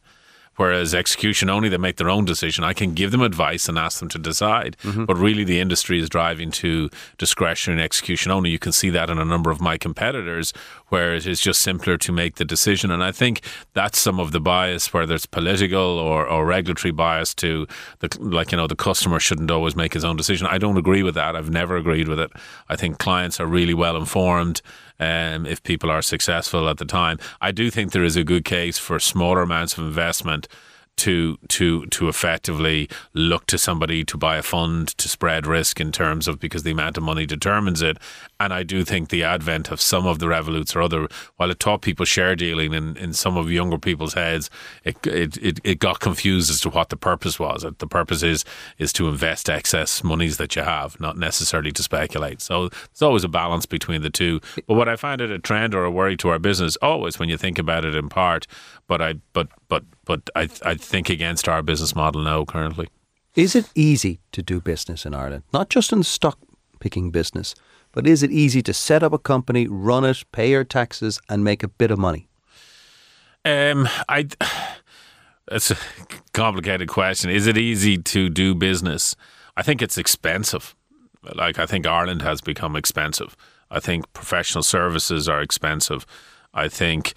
Whereas 0.57 0.95
execution 0.95 1.51
only, 1.51 1.69
they 1.69 1.77
make 1.77 1.97
their 1.97 2.11
own 2.11 2.25
decision. 2.25 2.65
I 2.65 2.73
can 2.73 2.95
give 2.95 3.11
them 3.11 3.23
advice 3.23 3.69
and 3.69 3.79
ask 3.79 4.01
them 4.01 4.09
to 4.11 4.19
decide. 4.19 4.77
Mm-hmm. 4.83 5.05
But 5.05 5.17
really, 5.17 5.45
the 5.45 5.61
industry 5.61 6.01
is 6.01 6.09
driving 6.09 6.51
to 6.53 6.91
discretion 7.19 7.73
and 7.73 7.83
execution 7.83 8.33
only. 8.33 8.51
You 8.51 8.59
can 8.59 8.73
see 8.73 8.91
that 8.91 9.11
in 9.11 9.19
a 9.19 9.25
number 9.25 9.51
of 9.51 9.61
my 9.61 9.77
competitors, 9.79 10.53
where 10.89 11.15
it 11.15 11.27
is 11.27 11.41
just 11.41 11.61
simpler 11.61 11.97
to 11.99 12.13
make 12.13 12.37
the 12.37 12.45
decision. 12.45 12.91
And 12.91 13.05
I 13.05 13.13
think 13.13 13.43
that's 13.75 13.99
some 13.99 14.19
of 14.19 14.33
the 14.33 14.41
bias, 14.41 14.93
whether 14.93 15.15
it's 15.15 15.27
political 15.27 15.99
or, 15.99 16.27
or 16.27 16.47
regulatory 16.47 16.93
bias 16.93 17.35
to 17.35 17.67
the 18.01 18.17
like 18.21 18.53
you 18.53 18.57
know 18.57 18.67
the 18.67 18.77
customer 18.77 19.21
shouldn't 19.21 19.51
always 19.51 19.77
make 19.77 19.93
his 19.95 20.05
own 20.05 20.17
decision. 20.17 20.47
I 20.47 20.59
don't 20.59 20.77
agree 20.77 21.03
with 21.03 21.15
that. 21.15 21.37
I've 21.37 21.51
never 21.51 21.77
agreed 21.77 22.09
with 22.09 22.19
it. 22.19 22.31
I 22.69 22.77
think 22.77 22.99
clients 22.99 23.41
are 23.41 23.47
really 23.47 23.75
well 23.75 23.97
informed 23.97 24.63
um, 24.99 25.47
if 25.47 25.63
people 25.63 25.91
are 25.91 26.03
successful 26.03 26.69
at 26.69 26.79
the 26.79 26.85
time. 26.85 27.19
I 27.41 27.53
do 27.53 27.71
think 27.71 27.93
there 27.93 28.05
is 28.05 28.17
a 28.17 28.25
good 28.25 28.45
case 28.45 28.79
for 28.79 28.99
smaller 28.99 29.43
amounts 29.43 29.77
of 29.77 29.85
investment 29.85 30.49
to 30.97 31.39
to 31.49 31.87
to 31.87 32.09
effectively 32.09 32.89
look 33.13 33.47
to 33.47 33.59
somebody 33.59 34.05
to 34.05 34.17
buy 34.17 34.37
a 34.37 34.43
fund 34.43 34.89
to 34.99 35.09
spread 35.09 35.47
risk 35.47 35.81
in 35.81 35.93
terms 35.93 36.27
of 36.27 36.41
because 36.41 36.63
the 36.63 36.71
amount 36.71 36.97
of 36.97 37.03
money 37.03 37.27
determines 37.27 37.83
it. 37.83 37.99
And 38.41 38.53
I 38.53 38.63
do 38.63 38.85
think 38.85 39.09
the 39.09 39.23
advent 39.25 39.71
of 39.71 39.81
some 39.81 40.07
of 40.07 40.19
the 40.19 40.29
revoluts 40.29 40.77
or 40.77 40.83
other, 40.83 41.09
while 41.37 41.51
it 41.51 41.59
taught 41.59 41.83
people 41.83 42.05
share 42.05 42.37
dealing 42.37 42.75
in, 42.75 42.97
in 42.97 43.13
some 43.13 43.37
of 43.37 43.51
younger 43.51 43.79
people's 43.79 44.15
heads, 44.15 44.51
it, 44.85 45.07
it 45.07 45.37
it 45.39 45.61
it 45.65 45.79
got 45.79 46.01
confused 46.01 46.51
as 46.51 46.61
to 46.63 46.71
what 46.71 46.89
the 46.89 46.97
purpose 46.97 47.39
was. 47.39 47.65
The 47.79 47.87
purpose 47.87 48.23
is 48.23 48.45
is 48.79 48.93
to 48.95 49.09
invest 49.09 49.49
excess 49.51 50.03
monies 50.03 50.37
that 50.39 50.57
you 50.57 50.63
have, 50.63 50.99
not 51.01 51.17
necessarily 51.17 51.73
to 51.73 51.83
speculate. 51.83 52.41
So 52.41 52.69
there's 52.69 53.03
always 53.03 53.25
a 53.25 53.29
balance 53.29 53.67
between 53.67 54.03
the 54.03 54.11
two. 54.11 54.41
But 54.67 54.75
what 54.75 54.89
I 54.89 54.97
find 54.97 55.21
it 55.21 55.31
a 55.31 55.39
trend 55.39 55.75
or 55.75 55.85
a 55.85 55.91
worry 55.91 56.17
to 56.19 56.29
our 56.29 56.39
business 56.39 56.77
always 56.83 57.19
when 57.19 57.29
you 57.29 57.37
think 57.37 57.59
about 57.59 57.85
it 57.85 57.95
in 57.95 58.09
part. 58.09 58.47
But 58.89 59.03
I 59.03 59.15
but 59.33 59.49
but 59.69 59.85
but 60.05 60.31
I 60.35 60.49
I 60.65 60.75
think 60.75 61.11
against 61.11 61.49
our 61.49 61.63
business 61.63 61.95
model 61.95 62.23
now 62.23 62.45
currently. 62.45 62.89
Is 63.35 63.55
it 63.55 63.71
easy 63.75 64.21
to 64.33 64.43
do 64.43 64.61
business 64.61 65.05
in 65.05 65.15
Ireland? 65.15 65.43
Not 65.53 65.69
just 65.69 65.93
in 65.93 65.99
the 65.99 66.05
stock 66.05 66.39
picking 66.81 67.11
business, 67.11 67.55
but 67.93 68.07
is 68.07 68.23
it 68.23 68.31
easy 68.31 68.63
to 68.63 68.73
set 68.73 69.03
up 69.03 69.13
a 69.13 69.19
company, 69.19 69.67
run 69.67 70.05
it, 70.05 70.25
pay 70.33 70.51
your 70.51 70.65
taxes, 70.65 71.21
and 71.29 71.45
make 71.45 71.63
a 71.63 71.69
bit 71.69 71.91
of 71.91 71.99
money? 71.99 72.29
Um, 73.45 73.89
I. 74.09 74.29
It's 75.49 75.71
a 75.71 75.77
complicated 76.33 76.89
question. 76.89 77.31
Is 77.31 77.47
it 77.47 77.57
easy 77.57 77.99
to 77.99 78.29
do 78.29 78.53
business? 78.53 79.15
I 79.57 79.63
think 79.63 79.81
it's 79.81 79.97
expensive. 79.97 80.75
Like 81.35 81.59
I 81.61 81.67
think 81.67 81.87
Ireland 81.87 82.23
has 82.23 82.41
become 82.41 82.75
expensive. 82.75 83.37
I 83.71 83.79
think 83.79 84.13
professional 84.13 84.63
services 84.63 85.29
are 85.29 85.41
expensive. 85.41 86.05
I 86.53 86.69
think 86.69 87.15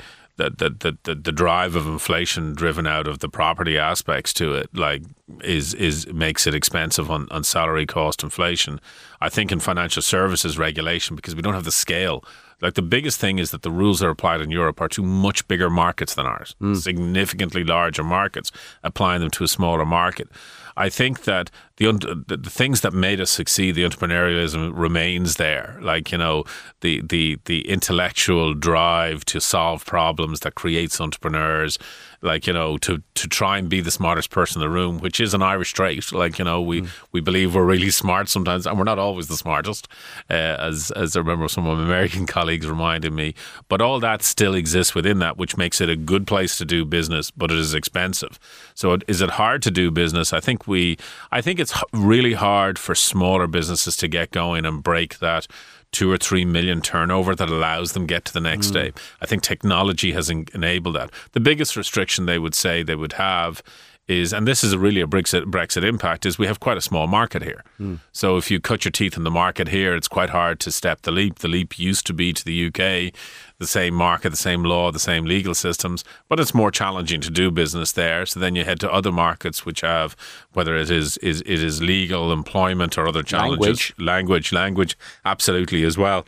the, 0.48 0.70
the, 0.70 0.98
the, 1.04 1.16
the 1.16 1.32
drive 1.32 1.76
of 1.76 1.86
inflation 1.86 2.54
driven 2.54 2.88
out 2.88 3.08
of 3.08 3.20
the 3.20 3.30
property 3.30 3.78
aspects 3.78 4.34
to 4.34 4.54
it. 4.56 4.70
Like 4.74 5.04
is 5.44 5.74
is 5.74 6.08
makes 6.08 6.48
it 6.48 6.54
expensive 6.54 7.10
on, 7.10 7.28
on 7.32 7.44
salary 7.44 7.86
cost 7.86 8.24
inflation. 8.24 8.80
I 9.22 9.30
think 9.30 9.52
in 9.52 9.60
financial 9.60 10.02
services 10.02 10.58
regulation 10.58 11.16
because 11.16 11.36
we 11.36 11.42
don't 11.42 11.54
have 11.54 11.66
the 11.66 11.72
scale. 11.72 12.24
Like 12.62 12.74
the 12.74 12.82
biggest 12.82 13.20
thing 13.20 13.40
is 13.40 13.52
that 13.52 13.62
the 13.62 13.72
rules 13.72 14.00
that 14.00 14.08
are 14.08 14.12
applied 14.12 14.42
in 14.42 14.52
Europe 14.52 14.82
are 14.82 14.90
to 14.90 15.02
much 15.02 15.48
bigger 15.48 15.70
markets 15.70 16.16
than 16.16 16.26
ours, 16.26 16.56
hmm. 16.60 16.74
significantly 16.74 17.64
larger 17.64 18.04
markets, 18.04 18.52
applying 18.84 19.22
them 19.22 19.30
to 19.32 19.44
a 19.46 19.48
smaller 19.48 19.86
market. 19.86 20.28
I 20.76 20.88
think 20.90 21.24
that 21.24 21.52
the, 21.76 21.92
the, 22.28 22.38
the 22.38 22.50
things 22.50 22.82
that 22.82 22.94
made 22.94 23.20
us 23.20 23.30
succeed, 23.30 23.76
the 23.76 23.84
entrepreneurialism 23.84 24.72
remains 24.74 25.36
there. 25.36 25.78
Like 25.82 26.12
you 26.12 26.18
know, 26.18 26.46
the 26.82 27.02
the 27.02 27.40
the 27.46 27.68
intellectual 27.68 28.54
drive 28.54 29.26
to 29.26 29.42
solve 29.42 29.86
problems 29.86 30.42
that 30.42 30.56
creates 30.56 31.02
entrepreneurs. 31.02 31.78
Like 32.22 32.48
you 32.48 32.54
know, 32.54 32.78
to 32.80 33.02
to 33.16 33.28
try 33.28 33.58
and 33.58 33.70
be 33.70 33.82
the 33.82 33.92
smartest 33.92 34.30
person 34.30 34.62
in 34.62 34.68
the 34.68 34.74
room, 34.74 35.00
which 35.00 35.20
is 35.20 35.34
an 35.34 35.42
Irish 35.42 35.74
trait. 35.74 36.12
Like 36.12 36.40
you 36.40 36.46
know, 36.46 36.62
we 36.62 36.88
we 37.12 37.22
believe 37.22 37.56
we're 37.56 37.66
really 37.66 37.92
smart 37.92 38.30
sometimes, 38.30 38.68
and 38.68 38.78
we're 38.78 38.84
not 38.84 39.00
always 39.00 39.28
the 39.28 39.38
smartest. 39.38 39.88
Uh, 40.30 40.34
as 40.60 40.92
as 40.92 41.16
I 41.16 41.20
remember, 41.20 41.48
some 41.48 41.66
of 41.66 41.78
my 41.78 41.84
American 41.84 42.26
colleagues 42.36 42.68
reminded 42.68 43.14
me. 43.14 43.36
But 43.68 43.82
all 43.82 44.00
that 44.00 44.24
still 44.24 44.54
exists 44.56 44.96
within 44.96 45.20
that, 45.20 45.38
which 45.38 45.58
makes 45.58 45.82
it 45.82 45.90
a 45.90 45.96
good 45.96 46.28
place 46.28 46.58
to 46.58 46.66
do 46.66 46.86
business, 46.86 47.32
but 47.32 47.52
it 47.52 47.58
is 47.58 47.74
expensive. 47.74 48.40
So, 48.74 48.98
is 49.08 49.22
it 49.22 49.32
hard 49.32 49.62
to 49.64 49.72
do 49.72 49.92
business? 49.92 50.34
I 50.34 50.40
think 50.40 50.68
we, 50.68 50.98
I 51.32 51.42
think 51.42 51.60
it's 51.60 51.74
really 51.94 52.34
hard 52.34 52.78
for 52.80 52.96
smaller 52.96 53.48
businesses 53.48 53.98
to 53.98 54.08
get 54.08 54.32
going 54.32 54.66
and 54.66 54.84
break 54.84 55.20
that 55.20 55.48
two 55.92 56.12
or 56.12 56.18
three 56.18 56.46
million 56.46 56.82
turnover 56.82 57.36
that 57.36 57.50
allows 57.50 57.94
them 57.94 58.06
get 58.06 58.26
to 58.26 58.34
the 58.34 58.40
next 58.40 58.68
mm. 58.68 58.74
day. 58.74 58.94
I 59.22 59.26
think 59.26 59.42
technology 59.42 60.12
has 60.14 60.30
en- 60.30 60.46
enabled 60.54 60.96
that. 60.96 61.12
The 61.32 61.40
biggest 61.40 61.76
restriction 61.76 62.26
they 62.26 62.40
would 62.40 62.56
say 62.56 62.84
they 62.84 62.96
would 62.96 63.14
have 63.14 63.64
is, 64.10 64.34
and 64.34 64.48
this 64.48 64.64
is 64.64 64.74
a 64.74 64.80
really 64.80 65.02
a 65.02 65.08
Brexit, 65.08 65.46
Brexit 65.46 65.84
impact, 65.84 66.26
is 66.26 66.38
we 66.40 66.48
have 66.48 66.60
quite 66.60 66.78
a 66.78 66.82
small 66.82 67.08
market 67.08 67.44
here. 67.44 67.64
Hmm. 67.78 67.96
So 68.12 68.38
if 68.38 68.50
you 68.50 68.60
cut 68.60 68.84
your 68.84 68.92
teeth 68.92 69.16
in 69.16 69.24
the 69.24 69.32
market 69.32 69.70
here, 69.70 69.96
it's 69.96 70.08
quite 70.08 70.32
hard 70.32 70.60
to 70.62 70.72
step 70.72 71.04
the 71.04 71.12
leap. 71.12 71.40
The 71.40 71.48
leap 71.48 71.78
used 71.78 72.06
to 72.08 72.14
be 72.14 72.34
to 72.34 72.44
the 72.44 72.68
UK, 72.68 73.14
the 73.60 73.68
same 73.68 73.94
market, 73.94 74.32
the 74.32 74.38
same 74.38 74.64
law, 74.64 74.92
the 74.92 75.00
same 75.00 75.26
legal 75.26 75.54
systems, 75.54 76.04
but 76.28 76.40
it's 76.40 76.54
more 76.54 76.72
challenging 76.72 77.22
to 77.22 77.30
do 77.30 77.52
business 77.52 77.92
there. 77.92 78.26
So 78.26 78.40
then 78.40 78.56
you 78.56 78.64
head 78.64 78.80
to 78.80 78.92
other 78.92 79.12
markets 79.12 79.66
which 79.66 79.82
have, 79.82 80.16
whether 80.54 80.76
it 80.76 80.90
is 80.90 81.18
is 81.18 81.42
it 81.42 81.62
is 81.62 81.82
legal 81.82 82.32
employment 82.32 82.98
or 82.98 83.08
other 83.08 83.24
challenges, 83.24 83.60
Language. 83.60 83.94
language, 84.00 84.52
language, 84.54 84.98
absolutely 85.24 85.84
as 85.84 85.98
well. 85.98 86.26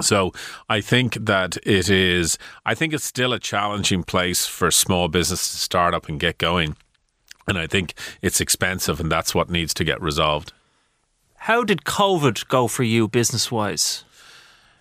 So 0.00 0.32
I 0.68 0.80
think 0.80 1.14
that 1.14 1.56
it 1.62 1.88
is. 1.88 2.38
I 2.64 2.74
think 2.74 2.92
it's 2.92 3.04
still 3.04 3.32
a 3.32 3.38
challenging 3.38 4.02
place 4.02 4.46
for 4.46 4.70
small 4.70 5.08
business 5.08 5.50
to 5.50 5.56
start 5.56 5.94
up 5.94 6.08
and 6.08 6.20
get 6.20 6.38
going, 6.38 6.76
and 7.46 7.58
I 7.58 7.66
think 7.66 7.94
it's 8.22 8.40
expensive, 8.40 9.00
and 9.00 9.10
that's 9.10 9.34
what 9.34 9.50
needs 9.50 9.74
to 9.74 9.84
get 9.84 10.00
resolved. 10.00 10.52
How 11.36 11.62
did 11.64 11.84
COVID 11.84 12.48
go 12.48 12.66
for 12.66 12.82
you 12.82 13.08
business 13.08 13.52
wise? 13.52 14.04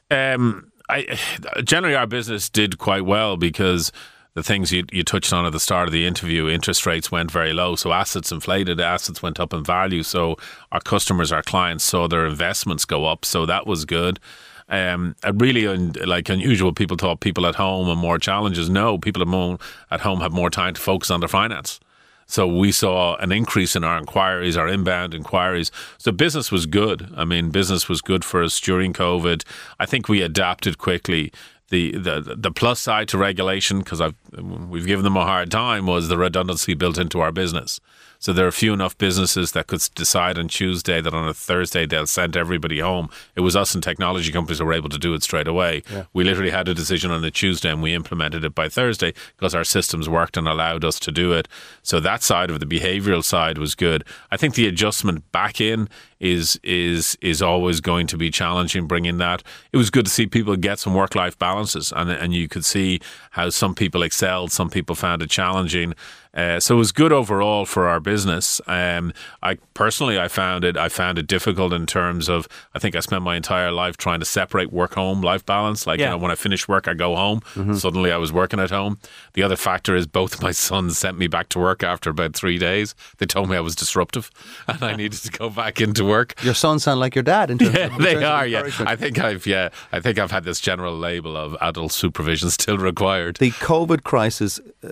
Um, 0.09 0.71
I 0.89 1.17
generally 1.63 1.95
our 1.95 2.07
business 2.07 2.49
did 2.49 2.77
quite 2.77 3.05
well 3.05 3.37
because 3.37 3.91
the 4.35 4.43
things 4.43 4.71
you, 4.71 4.85
you 4.91 5.03
touched 5.03 5.31
on 5.31 5.45
at 5.45 5.53
the 5.53 5.59
start 5.59 5.87
of 5.87 5.93
the 5.93 6.05
interview, 6.05 6.49
interest 6.49 6.85
rates 6.85 7.11
went 7.11 7.31
very 7.31 7.53
low, 7.53 7.75
so 7.75 7.93
assets 7.93 8.31
inflated, 8.31 8.79
assets 8.79 9.23
went 9.23 9.39
up 9.39 9.53
in 9.53 9.63
value. 9.63 10.03
So 10.03 10.35
our 10.71 10.81
customers, 10.81 11.31
our 11.31 11.41
clients 11.41 11.85
saw 11.85 12.07
their 12.07 12.25
investments 12.25 12.83
go 12.85 13.05
up, 13.05 13.25
so 13.25 13.45
that 13.45 13.65
was 13.65 13.85
good. 13.85 14.19
Um, 14.67 15.15
really, 15.33 15.67
un, 15.67 15.93
like 16.05 16.27
unusual, 16.27 16.73
people 16.73 16.97
thought 16.97 17.21
people 17.21 17.45
at 17.45 17.55
home 17.55 17.87
and 17.87 17.99
more 17.99 18.19
challenges. 18.19 18.69
No, 18.69 18.97
people 18.97 19.21
at 19.21 19.27
home 19.27 19.59
at 19.89 20.01
home 20.01 20.19
have 20.19 20.33
more 20.33 20.49
time 20.49 20.73
to 20.73 20.81
focus 20.81 21.09
on 21.11 21.21
their 21.21 21.29
finance. 21.29 21.79
So 22.27 22.47
we 22.47 22.71
saw 22.71 23.15
an 23.17 23.31
increase 23.31 23.75
in 23.75 23.83
our 23.83 23.97
inquiries, 23.97 24.57
our 24.57 24.67
inbound 24.67 25.13
inquiries. 25.13 25.71
So 25.97 26.11
business 26.11 26.51
was 26.51 26.65
good. 26.65 27.11
I 27.15 27.23
mean, 27.23 27.51
business 27.51 27.87
was 27.87 28.01
good 28.01 28.25
for 28.25 28.43
us 28.43 28.59
during 28.59 28.93
COVID. 28.93 29.43
I 29.79 29.85
think 29.85 30.09
we 30.09 30.21
adapted 30.21 30.77
quickly. 30.77 31.31
The 31.69 31.97
the 31.97 32.35
the 32.37 32.51
plus 32.51 32.79
side 32.79 33.07
to 33.09 33.17
regulation, 33.17 33.79
because 33.79 33.99
I've 33.99 34.15
we've 34.37 34.85
given 34.85 35.03
them 35.03 35.17
a 35.17 35.25
hard 35.25 35.49
time, 35.49 35.87
was 35.87 36.09
the 36.09 36.17
redundancy 36.17 36.75
built 36.75 36.99
into 36.99 37.21
our 37.21 37.31
business. 37.31 37.79
So 38.19 38.33
there 38.33 38.47
are 38.47 38.51
few 38.51 38.73
enough 38.73 38.97
businesses 38.97 39.51
that 39.51 39.67
could 39.67 39.81
decide 39.95 40.37
on 40.37 40.47
Tuesday 40.47 41.01
that 41.01 41.13
on 41.13 41.27
a 41.27 41.33
Thursday 41.33 41.85
they'll 41.85 42.07
send 42.07 42.35
everybody 42.35 42.79
home. 42.79 43.09
It 43.35 43.41
was 43.41 43.55
us 43.55 43.75
and 43.75 43.83
technology 43.83 44.31
companies 44.31 44.57
that 44.57 44.65
were 44.65 44.73
able 44.73 44.89
to 44.89 44.97
do 44.97 45.13
it 45.13 45.23
straight 45.23 45.47
away. 45.47 45.83
We 46.13 46.23
literally 46.23 46.51
had 46.51 46.67
a 46.67 46.73
decision 46.73 47.11
on 47.11 47.23
a 47.23 47.31
Tuesday 47.31 47.69
and 47.69 47.81
we 47.81 47.93
implemented 47.93 48.43
it 48.43 48.55
by 48.55 48.69
Thursday 48.69 49.13
because 49.37 49.53
our 49.53 49.63
systems 49.63 50.09
worked 50.09 50.37
and 50.37 50.47
allowed 50.47 50.83
us 50.83 50.99
to 51.01 51.11
do 51.11 51.33
it. 51.33 51.47
So 51.83 51.99
that 51.99 52.23
side 52.23 52.49
of 52.49 52.59
the 52.59 52.65
behavioral 52.65 53.23
side 53.23 53.57
was 53.57 53.75
good. 53.75 54.03
I 54.31 54.37
think 54.37 54.55
the 54.55 54.67
adjustment 54.67 55.31
back 55.31 55.61
in 55.61 55.89
is 56.19 56.59
is 56.63 57.17
is 57.21 57.41
always 57.41 57.81
going 57.81 58.07
to 58.07 58.17
be 58.17 58.31
challenging 58.31 58.87
bringing 58.87 59.17
that. 59.17 59.43
It 59.71 59.77
was 59.77 59.89
good 59.89 60.05
to 60.05 60.11
see 60.11 60.27
people 60.27 60.55
get 60.55 60.79
some 60.79 60.93
work 60.93 61.15
life 61.15 61.37
balances 61.37 61.91
and 61.95 62.09
and 62.09 62.33
you 62.33 62.47
could 62.47 62.65
see 62.65 62.99
how 63.31 63.49
some 63.49 63.75
people 63.75 64.01
excelled, 64.03 64.51
some 64.51 64.69
people 64.69 64.95
found 64.95 65.21
it 65.21 65.29
challenging. 65.29 65.93
Uh, 66.33 66.59
so 66.59 66.75
it 66.75 66.77
was 66.77 66.91
good 66.91 67.13
overall 67.13 67.65
for 67.65 67.87
our 67.87 68.01
business. 68.01 68.59
Um, 68.67 69.13
I 69.41 69.55
personally, 69.73 70.19
I 70.19 70.27
found 70.27 70.65
it. 70.65 70.75
I 70.75 70.89
found 70.89 71.17
it 71.17 71.27
difficult 71.27 71.71
in 71.71 71.85
terms 71.85 72.27
of. 72.27 72.45
I 72.73 72.79
think 72.79 72.93
I 72.93 72.99
spent 72.99 73.21
my 73.23 73.37
entire 73.37 73.71
life 73.71 73.95
trying 73.95 74.19
to 74.19 74.25
separate 74.25 74.73
work 74.73 74.95
home 74.95 75.21
life 75.21 75.45
balance. 75.45 75.87
Like 75.87 75.97
Yeah. 75.97 76.07
you 76.07 76.11
know, 76.11 76.17
when 76.17 76.31
I 76.31 76.35
finish 76.35 76.67
work, 76.67 76.89
I 76.89 76.93
go 76.93 77.15
home. 77.15 77.39
Suddenly, 77.77 78.11
I 78.11 78.17
was 78.17 78.33
working 78.33 78.59
at 78.59 78.69
home. 78.69 78.97
The 79.31 79.43
other 79.43 79.55
factor 79.55 79.95
is 79.95 80.07
both 80.07 80.41
my 80.47 80.51
sons 80.51 80.97
sent 80.97 81.17
me 81.17 81.27
back 81.27 81.47
to 81.49 81.59
work 81.59 81.83
after 81.83 82.09
about 82.09 82.33
three 82.35 82.57
days. 82.57 82.95
They 83.17 83.25
told 83.25 83.49
me 83.49 83.55
I 83.55 83.61
was 83.61 83.73
disruptive, 83.75 84.29
and 84.67 84.83
I 84.83 84.93
needed 84.93 85.21
to 85.21 85.31
go 85.31 85.49
back 85.49 85.79
into 85.79 86.03
work. 86.05 86.41
Your 86.43 86.53
sons 86.53 86.83
sound 86.83 86.99
like 86.99 87.15
your 87.15 87.23
dad 87.23 87.51
in 87.51 87.57
terms 87.57 87.73
Yeah, 87.77 87.85
of 87.85 87.93
in 87.93 88.01
they 88.01 88.13
terms 88.13 88.25
of 88.25 88.31
are. 88.31 88.47
Yeah. 88.47 88.69
I 88.79 88.95
think 88.95 89.19
I've. 89.19 89.45
Yeah, 89.45 89.69
I 89.91 89.99
think 89.99 90.19
I've 90.19 90.31
had 90.31 90.43
this 90.43 90.59
general 90.59 90.97
label 90.97 91.35
of 91.35 91.55
adult 91.61 91.91
supervision 91.91 92.49
still 92.59 92.77
required. 92.77 93.37
the 93.37 93.51
COVID 93.51 94.03
crisis 94.03 94.59
uh, 94.83 94.89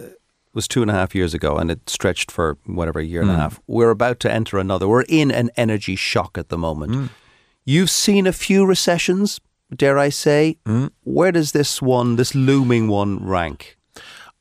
was 0.54 0.68
two 0.68 0.82
and 0.82 0.92
a 0.92 0.94
half 0.94 1.16
years 1.16 1.34
ago, 1.34 1.58
and 1.58 1.72
it 1.72 1.90
stretched 1.90 2.32
for 2.32 2.58
whatever 2.66 3.00
a 3.00 3.04
year 3.04 3.22
and 3.22 3.30
a 3.30 3.34
hmm. 3.34 3.40
half. 3.40 3.60
We're 3.68 3.90
about 3.90 4.20
to 4.22 4.32
enter 4.32 4.58
another. 4.60 4.88
We're 4.88 5.06
in 5.08 5.32
an 5.32 5.50
energy 5.58 5.96
shock 5.96 6.38
at 6.38 6.50
the 6.50 6.58
moment. 6.58 6.94
Hmm. 6.94 7.06
You've 7.66 7.90
seen 7.90 8.28
a 8.28 8.34
few 8.34 8.66
recessions, 8.66 9.40
dare 9.74 9.98
I 9.98 10.10
say? 10.10 10.58
Hmm. 10.66 10.88
Where 11.04 11.32
does 11.32 11.54
this 11.54 11.82
one, 11.82 12.18
this 12.18 12.36
looming 12.36 12.88
one, 12.88 13.26
rank? 13.26 13.78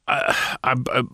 Uh, 0.09 0.35
I'm, 0.65 0.85
I'm, 0.93 1.11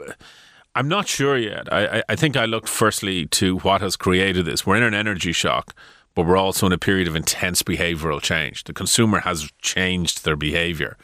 I'm 0.78 0.86
not 0.86 1.08
sure 1.08 1.36
yet. 1.36 1.72
I, 1.72 2.04
I, 2.08 2.14
think 2.14 2.36
I 2.36 2.44
looked 2.44 2.68
firstly 2.68 3.26
to 3.26 3.58
what 3.58 3.80
has 3.80 3.96
created 3.96 4.44
this. 4.44 4.64
We're 4.64 4.76
in 4.76 4.84
an 4.84 4.94
energy 4.94 5.32
shock, 5.32 5.74
but 6.14 6.24
we're 6.24 6.36
also 6.36 6.66
in 6.66 6.72
a 6.72 6.78
period 6.78 7.08
of 7.08 7.16
intense 7.16 7.64
behavioral 7.64 8.22
change. 8.22 8.62
The 8.62 8.72
consumer 8.72 9.18
has 9.18 9.50
changed 9.60 10.24
their 10.24 10.36
behavior. 10.36 10.96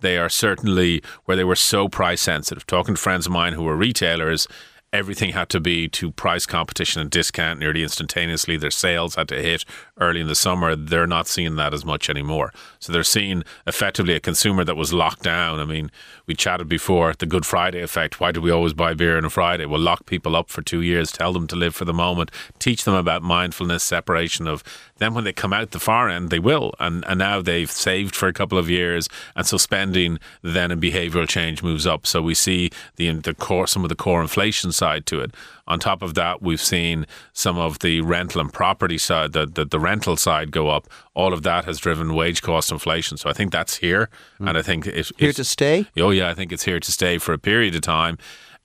They 0.00 0.18
are 0.18 0.28
certainly 0.28 1.02
where 1.24 1.34
they 1.34 1.44
were 1.44 1.56
so 1.56 1.88
price 1.88 2.20
sensitive. 2.20 2.66
Talking 2.66 2.94
to 2.94 3.00
friends 3.00 3.24
of 3.24 3.32
mine 3.32 3.54
who 3.54 3.62
were 3.62 3.74
retailers, 3.74 4.46
everything 4.92 5.32
had 5.32 5.48
to 5.48 5.58
be 5.58 5.88
to 5.88 6.12
price 6.12 6.44
competition 6.44 7.00
and 7.00 7.10
discount 7.10 7.58
nearly 7.58 7.82
instantaneously. 7.82 8.58
Their 8.58 8.70
sales 8.70 9.14
had 9.14 9.26
to 9.28 9.40
hit 9.40 9.64
early 9.98 10.20
in 10.20 10.26
the 10.26 10.34
summer. 10.34 10.76
They're 10.76 11.06
not 11.06 11.26
seeing 11.26 11.56
that 11.56 11.72
as 11.72 11.84
much 11.84 12.10
anymore. 12.10 12.52
So 12.78 12.92
they're 12.92 13.02
seeing 13.02 13.42
effectively 13.66 14.14
a 14.14 14.20
consumer 14.20 14.64
that 14.64 14.76
was 14.76 14.92
locked 14.92 15.22
down. 15.22 15.60
I 15.60 15.64
mean, 15.64 15.90
we 16.26 16.34
chatted 16.34 16.68
before 16.68 17.14
the 17.14 17.24
Good 17.24 17.46
Friday 17.46 17.80
effect. 17.80 18.20
Why 18.20 18.32
do 18.32 18.42
we 18.42 18.50
always 18.50 18.74
buy 18.74 18.92
beer 18.92 19.16
on 19.16 19.24
a 19.24 19.30
Friday? 19.30 19.64
We'll 19.64 19.80
lock 19.80 20.04
people 20.04 20.36
up 20.36 20.50
for 20.50 20.60
two 20.60 20.82
years, 20.82 21.10
tell 21.10 21.32
them 21.32 21.46
to 21.46 21.56
live 21.56 21.74
for 21.74 21.86
the 21.86 21.94
moment, 21.94 22.30
teach 22.58 22.84
them 22.84 22.94
about 22.94 23.22
mindfulness, 23.22 23.82
separation 23.82 24.46
of. 24.46 24.62
Then 24.98 25.14
when 25.14 25.24
they 25.24 25.32
come 25.32 25.52
out 25.52 25.70
the 25.70 25.80
far 25.80 26.08
end, 26.08 26.30
they 26.30 26.38
will. 26.38 26.74
And 26.78 27.04
and 27.06 27.18
now 27.18 27.42
they've 27.42 27.70
saved 27.70 28.14
for 28.14 28.28
a 28.28 28.32
couple 28.32 28.58
of 28.58 28.70
years, 28.70 29.08
and 29.34 29.46
so 29.46 29.56
spending 29.56 30.18
then 30.42 30.70
and 30.70 30.82
behavioural 30.82 31.28
change 31.28 31.62
moves 31.62 31.86
up. 31.86 32.06
So 32.06 32.22
we 32.22 32.34
see 32.34 32.70
the 32.96 33.10
the 33.12 33.34
core 33.34 33.66
some 33.66 33.84
of 33.84 33.88
the 33.88 33.96
core 33.96 34.20
inflation 34.20 34.70
side 34.82 35.04
to 35.06 35.20
it. 35.24 35.30
On 35.66 35.78
top 35.78 36.02
of 36.02 36.12
that, 36.14 36.34
we've 36.42 36.60
seen 36.74 37.06
some 37.32 37.56
of 37.66 37.78
the 37.78 38.00
rental 38.00 38.40
and 38.40 38.52
property 38.52 38.98
side, 38.98 39.32
the, 39.32 39.46
the, 39.46 39.64
the 39.64 39.78
rental 39.78 40.16
side 40.16 40.50
go 40.50 40.64
up. 40.76 40.84
All 41.14 41.32
of 41.32 41.42
that 41.42 41.64
has 41.66 41.78
driven 41.86 42.14
wage 42.14 42.40
cost 42.42 42.72
inflation. 42.72 43.16
So 43.16 43.30
I 43.30 43.32
think 43.32 43.52
that's 43.52 43.76
here. 43.86 44.08
And 44.38 44.58
I 44.60 44.62
think 44.62 44.86
it, 44.86 44.94
Here 45.18 45.30
it's- 45.30 45.36
to 45.36 45.44
stay? 45.44 45.86
Oh 45.96 46.10
yeah, 46.10 46.28
I 46.30 46.34
think 46.34 46.52
it's 46.52 46.64
here 46.70 46.80
to 46.80 46.92
stay 46.92 47.18
for 47.18 47.32
a 47.32 47.38
period 47.38 47.74
of 47.74 47.82
time. 47.82 48.16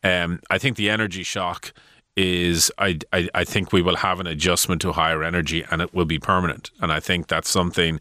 Um, 0.03 0.39
I 0.49 0.57
think 0.57 0.75
the 0.77 0.89
energy 0.89 1.23
shock 1.23 1.71
is 2.15 2.71
I, 2.79 2.97
I, 3.13 3.29
I 3.41 3.43
think 3.43 3.71
we 3.71 3.81
will 3.83 3.97
have 3.97 4.19
an 4.19 4.27
adjustment 4.27 4.81
to 4.81 4.91
higher 4.91 5.23
energy 5.23 5.63
and 5.69 5.81
it 5.83 5.93
will 5.93 6.05
be 6.05 6.19
permanent. 6.19 6.71
And 6.81 6.91
I 6.91 6.99
think 6.99 7.27
that's 7.27 7.49
something 7.49 7.99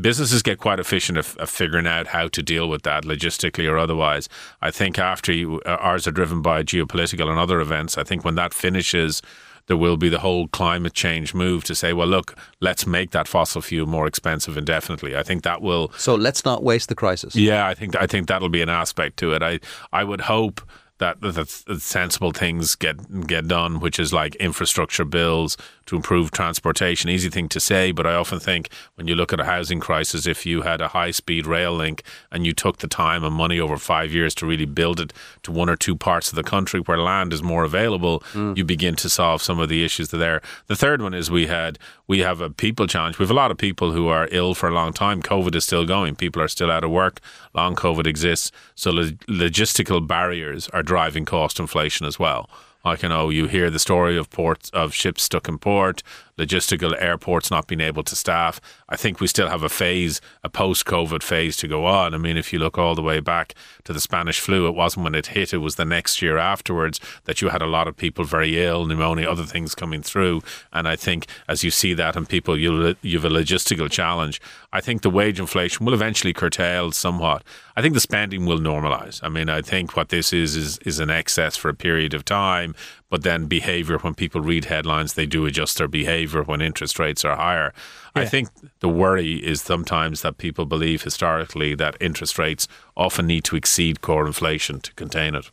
businesses 0.00 0.42
get 0.42 0.58
quite 0.58 0.80
efficient 0.80 1.18
of, 1.18 1.36
of, 1.36 1.50
figuring 1.50 1.86
out 1.86 2.08
how 2.08 2.28
to 2.28 2.42
deal 2.42 2.68
with 2.68 2.82
that 2.82 3.04
logistically 3.04 3.70
or 3.70 3.78
otherwise. 3.78 4.28
I 4.62 4.70
think 4.70 4.98
after 4.98 5.32
you, 5.32 5.60
uh, 5.66 5.76
ours 5.80 6.06
are 6.06 6.12
driven 6.12 6.42
by 6.42 6.62
geopolitical 6.62 7.28
and 7.28 7.38
other 7.38 7.60
events, 7.60 7.98
I 7.98 8.04
think 8.04 8.24
when 8.24 8.34
that 8.36 8.54
finishes, 8.54 9.22
there 9.66 9.76
will 9.76 9.96
be 9.96 10.08
the 10.08 10.18
whole 10.18 10.48
climate 10.48 10.94
change 10.94 11.34
move 11.34 11.62
to 11.64 11.74
say, 11.74 11.92
well, 11.92 12.08
look, 12.08 12.36
let's 12.60 12.86
make 12.86 13.10
that 13.12 13.28
fossil 13.28 13.60
fuel 13.60 13.86
more 13.86 14.06
expensive 14.06 14.56
indefinitely. 14.56 15.16
I 15.16 15.22
think 15.22 15.42
that 15.44 15.62
will. 15.62 15.92
So 15.96 16.14
let's 16.14 16.44
not 16.44 16.62
waste 16.62 16.88
the 16.88 16.94
crisis. 16.94 17.36
Yeah, 17.36 17.66
I 17.66 17.74
think 17.74 17.94
I 17.94 18.06
think 18.06 18.28
that'll 18.28 18.48
be 18.48 18.62
an 18.62 18.70
aspect 18.70 19.18
to 19.18 19.32
it. 19.34 19.42
I 19.42 19.60
I 19.92 20.04
would 20.04 20.22
hope 20.22 20.62
that, 20.98 21.20
that, 21.20 21.34
that 21.34 21.80
sensible 21.80 22.32
things 22.32 22.74
get 22.74 23.26
get 23.26 23.48
done, 23.48 23.80
which 23.80 23.98
is 23.98 24.12
like 24.12 24.34
infrastructure 24.36 25.04
bills 25.04 25.56
to 25.86 25.96
improve 25.96 26.30
transportation. 26.30 27.08
Easy 27.08 27.30
thing 27.30 27.48
to 27.48 27.60
say, 27.60 27.92
but 27.92 28.06
I 28.06 28.14
often 28.14 28.38
think 28.38 28.68
when 28.96 29.06
you 29.06 29.14
look 29.14 29.32
at 29.32 29.40
a 29.40 29.44
housing 29.44 29.80
crisis, 29.80 30.26
if 30.26 30.44
you 30.44 30.62
had 30.62 30.80
a 30.80 30.88
high 30.88 31.10
speed 31.12 31.46
rail 31.46 31.72
link 31.72 32.02
and 32.30 32.44
you 32.44 32.52
took 32.52 32.78
the 32.78 32.88
time 32.88 33.24
and 33.24 33.34
money 33.34 33.58
over 33.58 33.78
five 33.78 34.12
years 34.12 34.34
to 34.36 34.46
really 34.46 34.66
build 34.66 35.00
it 35.00 35.12
to 35.44 35.52
one 35.52 35.70
or 35.70 35.76
two 35.76 35.96
parts 35.96 36.30
of 36.30 36.36
the 36.36 36.42
country 36.42 36.80
where 36.80 36.98
land 36.98 37.32
is 37.32 37.42
more 37.42 37.64
available, 37.64 38.20
mm. 38.32 38.56
you 38.56 38.64
begin 38.64 38.96
to 38.96 39.08
solve 39.08 39.40
some 39.40 39.58
of 39.58 39.68
the 39.68 39.84
issues 39.84 40.08
there. 40.08 40.42
The 40.66 40.76
third 40.76 41.00
one 41.00 41.14
is 41.14 41.30
we 41.30 41.46
had 41.46 41.78
we 42.06 42.20
have 42.20 42.40
a 42.40 42.50
people 42.50 42.86
challenge. 42.86 43.18
We 43.18 43.22
have 43.22 43.30
a 43.30 43.34
lot 43.34 43.50
of 43.50 43.58
people 43.58 43.92
who 43.92 44.08
are 44.08 44.28
ill 44.30 44.54
for 44.54 44.68
a 44.68 44.74
long 44.74 44.92
time. 44.92 45.22
COVID 45.22 45.54
is 45.54 45.64
still 45.64 45.86
going. 45.86 46.16
People 46.16 46.42
are 46.42 46.48
still 46.48 46.70
out 46.70 46.84
of 46.84 46.90
work. 46.90 47.20
Long 47.58 47.74
COVID 47.74 48.06
exists. 48.06 48.52
So 48.76 48.92
logistical 48.92 50.06
barriers 50.06 50.68
are 50.68 50.84
driving 50.84 51.24
cost 51.24 51.58
inflation 51.58 52.06
as 52.06 52.16
well. 52.16 52.48
Like 52.84 53.02
you 53.02 53.08
know, 53.08 53.30
you 53.30 53.48
hear 53.48 53.68
the 53.68 53.80
story 53.80 54.16
of 54.16 54.30
ports 54.30 54.70
of 54.70 54.94
ships 54.94 55.24
stuck 55.24 55.48
in 55.48 55.58
port, 55.58 56.04
logistical 56.38 56.94
airports 57.00 57.50
not 57.50 57.66
being 57.66 57.80
able 57.80 58.02
to 58.04 58.16
staff. 58.16 58.60
I 58.88 58.96
think 58.96 59.20
we 59.20 59.26
still 59.26 59.48
have 59.48 59.62
a 59.62 59.68
phase, 59.68 60.20
a 60.42 60.48
post-COVID 60.48 61.22
phase 61.22 61.56
to 61.58 61.68
go 61.68 61.84
on. 61.84 62.14
I 62.14 62.18
mean, 62.18 62.36
if 62.36 62.52
you 62.52 62.58
look 62.58 62.78
all 62.78 62.94
the 62.94 63.02
way 63.02 63.20
back 63.20 63.54
to 63.84 63.92
the 63.92 64.00
Spanish 64.00 64.40
flu, 64.40 64.66
it 64.66 64.74
wasn't 64.74 65.04
when 65.04 65.14
it 65.14 65.28
hit; 65.28 65.52
it 65.52 65.58
was 65.58 65.74
the 65.74 65.84
next 65.84 66.22
year 66.22 66.38
afterwards 66.38 67.00
that 67.24 67.42
you 67.42 67.48
had 67.48 67.62
a 67.62 67.66
lot 67.66 67.88
of 67.88 67.96
people 67.96 68.24
very 68.24 68.64
ill, 68.64 68.86
pneumonia, 68.86 69.28
other 69.28 69.44
things 69.44 69.74
coming 69.74 70.02
through. 70.02 70.40
And 70.72 70.88
I 70.88 70.96
think 70.96 71.26
as 71.48 71.64
you 71.64 71.70
see 71.70 71.94
that, 71.94 72.16
and 72.16 72.28
people, 72.28 72.58
you 72.58 72.96
you 73.02 73.20
have 73.20 73.30
a 73.30 73.34
logistical 73.34 73.90
challenge. 73.90 74.40
I 74.72 74.80
think 74.80 75.02
the 75.02 75.10
wage 75.10 75.40
inflation 75.40 75.84
will 75.84 75.94
eventually 75.94 76.32
curtail 76.32 76.92
somewhat. 76.92 77.42
I 77.76 77.82
think 77.82 77.94
the 77.94 78.00
spending 78.00 78.44
will 78.44 78.58
normalise. 78.58 79.20
I 79.22 79.28
mean, 79.28 79.48
I 79.48 79.62
think 79.62 79.96
what 79.96 80.08
this 80.10 80.32
is 80.32 80.56
is 80.56 80.78
is 80.78 80.98
an 80.98 81.10
excess 81.10 81.56
for 81.56 81.68
a 81.68 81.74
period 81.74 82.14
of 82.14 82.24
time, 82.24 82.74
but 83.10 83.22
then 83.22 83.46
behavior 83.46 83.98
when 83.98 84.14
people 84.14 84.40
read 84.40 84.66
headlines, 84.66 85.14
they 85.14 85.26
do 85.26 85.46
adjust 85.46 85.78
their 85.78 85.88
behavior 85.88 86.42
when 86.42 86.60
interest 86.60 86.98
rates 86.98 87.24
are 87.24 87.36
higher. 87.36 87.72
Yeah. 88.14 88.22
I 88.22 88.26
think 88.26 88.48
the 88.80 88.88
worry 88.88 89.36
is 89.36 89.62
sometimes 89.62 90.22
that 90.22 90.38
people 90.38 90.66
believe 90.66 91.02
historically 91.02 91.74
that 91.76 91.96
interest 92.00 92.38
rates 92.38 92.68
often 92.96 93.26
need 93.26 93.44
to 93.44 93.56
exceed 93.56 94.00
core 94.00 94.26
inflation 94.26 94.80
to 94.80 94.92
contain 94.94 95.34
it. 95.34 95.50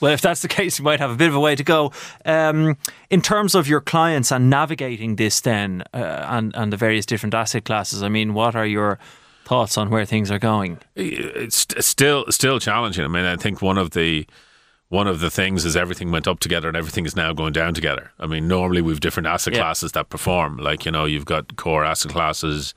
Well, 0.00 0.12
if 0.12 0.20
that's 0.20 0.42
the 0.42 0.48
case, 0.58 0.78
you 0.78 0.84
might 0.84 1.00
have 1.00 1.10
a 1.10 1.16
bit 1.16 1.28
of 1.28 1.34
a 1.34 1.40
way 1.40 1.54
to 1.54 1.62
go. 1.62 1.92
Um, 2.24 2.76
in 3.10 3.20
terms 3.20 3.54
of 3.54 3.68
your 3.68 3.80
clients 3.80 4.32
and 4.32 4.50
navigating 4.50 5.16
this, 5.16 5.40
then, 5.40 5.84
uh, 5.92 6.26
and, 6.28 6.54
and 6.56 6.72
the 6.72 6.76
various 6.76 7.06
different 7.06 7.34
asset 7.34 7.64
classes, 7.64 8.02
I 8.02 8.08
mean, 8.08 8.34
what 8.34 8.56
are 8.56 8.66
your 8.66 8.98
thoughts 9.44 9.76
on 9.76 9.90
where 9.90 10.04
things 10.04 10.30
are 10.30 10.38
going? 10.38 10.78
It's 10.96 11.66
still 11.80 12.24
still 12.30 12.60
challenging. 12.60 13.04
I 13.04 13.08
mean, 13.08 13.24
I 13.24 13.36
think 13.36 13.60
one 13.60 13.78
of 13.78 13.90
the 13.90 14.26
one 14.90 15.06
of 15.06 15.20
the 15.20 15.30
things 15.30 15.64
is 15.64 15.76
everything 15.76 16.10
went 16.10 16.26
up 16.26 16.40
together 16.40 16.66
and 16.66 16.76
everything 16.76 17.06
is 17.06 17.14
now 17.14 17.32
going 17.32 17.52
down 17.52 17.72
together. 17.74 18.10
I 18.18 18.26
mean, 18.26 18.48
normally 18.48 18.82
we've 18.82 19.00
different 19.00 19.28
asset 19.28 19.54
yeah. 19.54 19.60
classes 19.60 19.92
that 19.92 20.10
perform. 20.10 20.58
Like 20.58 20.84
you 20.84 20.90
know, 20.90 21.04
you've 21.04 21.24
got 21.24 21.56
core 21.56 21.84
asset 21.84 22.10
classes, 22.10 22.74